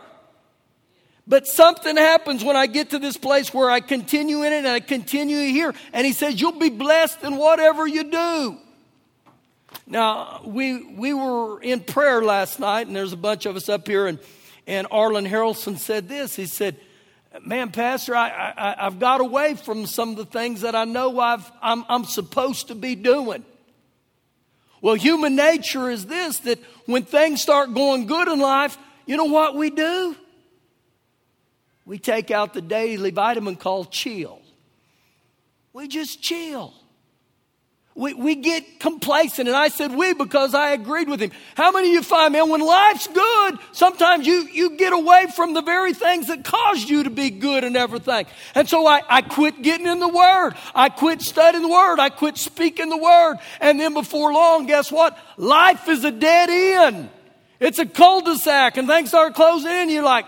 But 1.27 1.47
something 1.47 1.97
happens 1.97 2.43
when 2.43 2.55
I 2.55 2.67
get 2.67 2.91
to 2.91 2.99
this 2.99 3.17
place 3.17 3.53
where 3.53 3.69
I 3.69 3.79
continue 3.79 4.43
in 4.43 4.53
it 4.53 4.57
and 4.57 4.67
I 4.67 4.79
continue 4.79 5.39
here. 5.39 5.73
And 5.91 6.05
he 6.05 6.13
says, 6.13 6.39
You'll 6.39 6.59
be 6.59 6.69
blessed 6.69 7.23
in 7.23 7.38
whatever 7.38 7.88
you 7.88 8.11
do. 8.11 8.57
Now, 9.88 10.41
we, 10.45 10.83
we 10.83 11.13
were 11.13 11.61
in 11.61 11.79
prayer 11.81 12.23
last 12.23 12.59
night, 12.59 12.88
and 12.88 12.95
there's 12.95 13.13
a 13.13 13.17
bunch 13.17 13.45
of 13.45 13.55
us 13.55 13.69
up 13.69 13.88
here, 13.88 14.07
and 14.07 14.19
and 14.67 14.88
Arlen 14.91 15.25
Harrelson 15.25 15.77
said 15.77 16.09
this. 16.09 16.35
He 16.35 16.45
said, 16.45 16.77
Man, 17.41 17.71
Pastor, 17.71 18.15
I, 18.15 18.53
I, 18.57 18.83
have 18.85 18.99
got 18.99 19.21
away 19.21 19.55
from 19.55 19.85
some 19.85 20.11
of 20.11 20.15
the 20.15 20.25
things 20.25 20.61
that 20.61 20.73
I 20.73 20.85
know 20.85 21.19
I've, 21.19 21.51
I'm, 21.61 21.83
I'm 21.89 22.05
supposed 22.05 22.69
to 22.69 22.75
be 22.75 22.95
doing. 22.95 23.43
Well, 24.81 24.95
human 24.95 25.35
nature 25.35 25.89
is 25.89 26.05
this 26.05 26.39
that 26.39 26.59
when 26.85 27.03
things 27.03 27.41
start 27.41 27.73
going 27.73 28.05
good 28.05 28.29
in 28.29 28.39
life, 28.39 28.77
you 29.05 29.17
know 29.17 29.25
what 29.25 29.55
we 29.55 29.69
do? 29.69 30.15
We 31.85 31.99
take 31.99 32.31
out 32.31 32.53
the 32.53 32.61
daily 32.61 33.11
vitamin 33.11 33.55
called 33.55 33.91
chill. 33.91 34.41
We 35.71 35.87
just 35.87 36.21
chill. 36.21 36.73
We, 37.97 38.13
we 38.13 38.35
get 38.35 38.81
complacent. 38.81 39.47
And 39.47 39.55
I 39.55 39.69
said 39.69 39.95
we 39.95 40.13
because 40.13 40.53
I 40.53 40.71
agreed 40.71 41.07
with 41.07 41.21
him. 41.21 41.31
How 41.55 41.71
many 41.71 41.89
of 41.89 41.93
you 41.93 42.01
find, 42.01 42.33
man, 42.33 42.49
when 42.49 42.59
life's 42.59 43.07
good, 43.07 43.59
sometimes 43.71 44.27
you, 44.27 44.47
you 44.51 44.75
get 44.75 44.91
away 44.91 45.27
from 45.33 45.53
the 45.53 45.61
very 45.61 45.93
things 45.93 46.27
that 46.27 46.43
caused 46.43 46.89
you 46.89 47.03
to 47.03 47.09
be 47.09 47.29
good 47.29 47.63
and 47.63 47.77
everything. 47.77 48.25
And 48.53 48.67
so 48.67 48.85
I, 48.85 49.01
I 49.07 49.21
quit 49.21 49.61
getting 49.61 49.87
in 49.87 49.99
the 49.99 50.09
Word. 50.09 50.55
I 50.73 50.89
quit 50.89 51.21
studying 51.21 51.63
the 51.63 51.69
Word. 51.69 51.99
I 51.99 52.09
quit 52.09 52.37
speaking 52.37 52.89
the 52.89 52.97
Word. 52.97 53.37
And 53.61 53.79
then 53.79 53.93
before 53.93 54.33
long, 54.33 54.65
guess 54.65 54.91
what? 54.91 55.17
Life 55.37 55.87
is 55.87 56.03
a 56.03 56.11
dead 56.11 56.49
end. 56.49 57.09
It's 57.61 57.79
a 57.79 57.85
cul-de-sac 57.85 58.75
and 58.75 58.89
things 58.89 59.09
start 59.09 59.35
closing 59.35 59.71
in. 59.71 59.89
You're 59.89 60.03
like, 60.03 60.25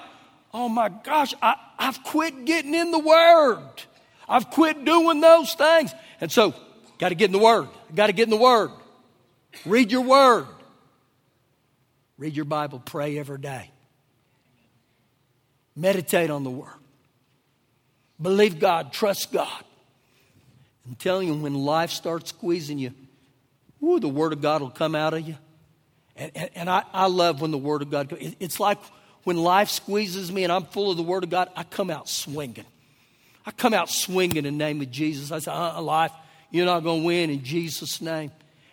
oh 0.57 0.67
my 0.69 0.89
gosh, 0.89 1.33
I, 1.41 1.55
I've 1.79 2.03
quit 2.03 2.45
getting 2.45 2.73
in 2.73 2.91
the 2.91 2.99
Word. 2.99 3.83
I've 4.27 4.49
quit 4.49 4.83
doing 4.83 5.21
those 5.21 5.53
things. 5.53 5.93
And 6.19 6.31
so 6.31 6.53
Got 6.97 7.09
to 7.09 7.15
get 7.15 7.25
in 7.25 7.31
the 7.31 7.39
Word. 7.39 7.67
Got 7.93 8.07
to 8.07 8.13
get 8.13 8.23
in 8.23 8.29
the 8.29 8.37
Word. 8.37 8.71
Read 9.65 9.91
your 9.91 10.01
Word. 10.01 10.47
Read 12.17 12.35
your 12.35 12.45
Bible. 12.45 12.81
Pray 12.83 13.17
every 13.19 13.37
day. 13.37 13.71
Meditate 15.75 16.29
on 16.29 16.43
the 16.43 16.49
Word. 16.49 16.71
Believe 18.19 18.59
God. 18.59 18.91
Trust 18.91 19.31
God. 19.31 19.63
I'm 20.87 20.95
telling 20.95 21.27
you, 21.27 21.35
when 21.35 21.53
life 21.53 21.91
starts 21.91 22.29
squeezing 22.29 22.79
you, 22.79 22.93
woo, 23.79 23.99
the 23.99 24.07
Word 24.07 24.33
of 24.33 24.41
God 24.41 24.61
will 24.61 24.71
come 24.71 24.95
out 24.95 25.13
of 25.13 25.27
you. 25.27 25.37
And, 26.15 26.31
and, 26.33 26.49
and 26.55 26.69
I, 26.69 26.83
I 26.93 27.07
love 27.07 27.41
when 27.41 27.51
the 27.51 27.57
Word 27.59 27.83
of 27.83 27.91
God, 27.91 28.09
comes. 28.09 28.35
it's 28.39 28.59
like 28.59 28.79
when 29.27 29.35
life 29.35 29.67
squeezes 29.67 30.31
me 30.31 30.45
and 30.45 30.53
I'm 30.53 30.63
full 30.63 30.89
of 30.89 30.95
the 30.95 31.03
Word 31.03 31.25
of 31.25 31.29
God, 31.29 31.49
I 31.53 31.63
come 31.63 31.89
out 31.89 32.07
swinging. 32.07 32.63
I 33.45 33.51
come 33.51 33.73
out 33.73 33.89
swinging 33.89 34.37
in 34.37 34.43
the 34.45 34.51
name 34.51 34.79
of 34.79 34.89
Jesus. 34.89 35.33
I 35.33 35.39
say, 35.39 35.51
uh, 35.51 35.81
life, 35.81 36.13
you're 36.49 36.65
not 36.65 36.79
going 36.79 37.01
to 37.01 37.05
win 37.05 37.29
in 37.29 37.43
Jesus' 37.43 37.99
name. 37.99 38.31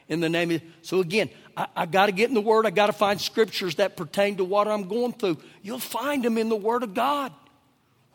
In 0.08 0.20
the 0.20 0.28
name 0.28 0.52
of, 0.52 0.62
so 0.82 1.00
again, 1.00 1.28
I, 1.56 1.66
I 1.74 1.86
got 1.86 2.06
to 2.06 2.12
get 2.12 2.28
in 2.28 2.36
the 2.36 2.40
Word. 2.40 2.66
I 2.66 2.70
got 2.70 2.86
to 2.86 2.92
find 2.92 3.20
scriptures 3.20 3.74
that 3.76 3.96
pertain 3.96 4.36
to 4.36 4.44
what 4.44 4.68
I'm 4.68 4.86
going 4.86 5.14
through. 5.14 5.38
You'll 5.60 5.80
find 5.80 6.24
them 6.24 6.38
in 6.38 6.48
the 6.48 6.54
Word 6.54 6.84
of 6.84 6.94
God. 6.94 7.32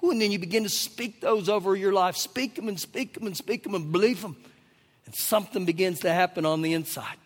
Ooh, 0.01 0.11
and 0.11 0.21
then 0.21 0.31
you 0.31 0.39
begin 0.39 0.63
to 0.63 0.69
speak 0.69 1.19
those 1.19 1.49
over 1.49 1.75
your 1.75 1.91
life. 1.91 2.15
Speak 2.15 2.55
them 2.55 2.69
and 2.69 2.79
speak 2.79 3.15
them 3.15 3.27
and 3.27 3.35
speak 3.35 3.63
them 3.63 3.75
and 3.75 3.91
believe 3.91 4.21
them. 4.21 4.37
And 5.05 5.13
something 5.13 5.65
begins 5.65 5.99
to 5.99 6.13
happen 6.13 6.45
on 6.45 6.61
the 6.61 6.71
inside. 6.71 7.17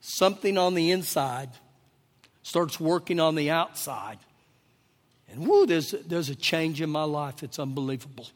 Something 0.00 0.56
on 0.56 0.74
the 0.74 0.92
inside 0.92 1.50
starts 2.44 2.78
working 2.78 3.18
on 3.18 3.34
the 3.34 3.50
outside. 3.50 4.18
And 5.28 5.48
woo, 5.48 5.66
there's, 5.66 5.90
there's 6.06 6.28
a 6.28 6.36
change 6.36 6.80
in 6.80 6.90
my 6.90 7.02
life. 7.02 7.42
It's 7.42 7.58
unbelievable. 7.58 8.28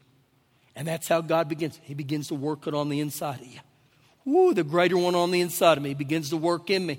And 0.74 0.88
that's 0.88 1.06
how 1.06 1.20
God 1.20 1.48
begins. 1.48 1.78
He 1.82 1.94
begins 1.94 2.28
to 2.28 2.34
work 2.34 2.66
it 2.66 2.74
on 2.74 2.88
the 2.88 2.98
inside 2.98 3.40
of 3.40 3.46
you. 3.46 3.60
Woo, 4.24 4.54
the 4.54 4.64
greater 4.64 4.96
one 4.96 5.14
on 5.14 5.30
the 5.30 5.40
inside 5.40 5.76
of 5.76 5.84
me 5.84 5.94
begins 5.94 6.30
to 6.30 6.36
work 6.36 6.70
in 6.70 6.84
me. 6.84 6.98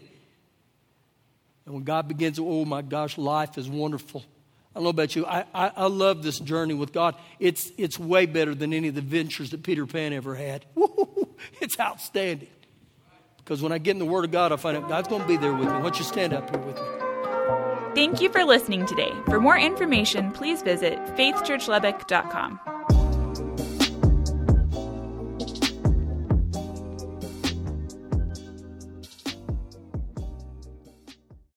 And 1.65 1.73
when 1.73 1.83
God 1.83 2.07
begins, 2.07 2.39
oh 2.39 2.63
my 2.63 2.81
gosh, 2.81 3.17
life 3.17 3.57
is 3.57 3.67
wonderful. 3.67 4.23
I 4.73 4.79
don't 4.79 4.83
know 4.83 4.89
about 4.89 5.15
you. 5.15 5.25
I, 5.25 5.45
I, 5.53 5.71
I, 5.75 5.87
love 5.87 6.21
this 6.21 6.39
journey 6.39 6.75
with 6.75 6.93
God. 6.93 7.15
It's, 7.39 7.71
it's 7.77 7.97
way 7.97 8.27
better 8.27 8.53
than 8.53 8.71
any 8.71 8.87
of 8.87 8.95
the 8.95 9.01
ventures 9.01 9.49
that 9.49 9.63
Peter 9.63 9.85
Pan 9.87 10.13
ever 10.13 10.35
had. 10.35 10.65
Woo, 10.75 11.29
it's 11.59 11.79
outstanding. 11.79 12.49
Because 13.37 13.63
when 13.63 13.71
I 13.71 13.79
get 13.79 13.91
in 13.91 13.99
the 13.99 14.05
Word 14.05 14.25
of 14.25 14.31
God, 14.31 14.51
I 14.51 14.57
find 14.57 14.77
out 14.77 14.87
God's 14.87 15.07
going 15.07 15.23
to 15.23 15.27
be 15.27 15.37
there 15.37 15.53
with 15.53 15.67
me. 15.67 15.73
Why 15.73 15.81
don't 15.81 15.97
you 15.97 16.05
stand 16.05 16.33
up 16.33 16.49
here 16.51 16.59
with 16.59 16.75
me? 16.75 16.98
Thank 17.95 18.21
you 18.21 18.29
for 18.29 18.43
listening 18.43 18.85
today. 18.85 19.11
For 19.25 19.39
more 19.39 19.57
information, 19.57 20.31
please 20.31 20.61
visit 20.61 20.99
faithchurchlubbock.com. 21.17 22.78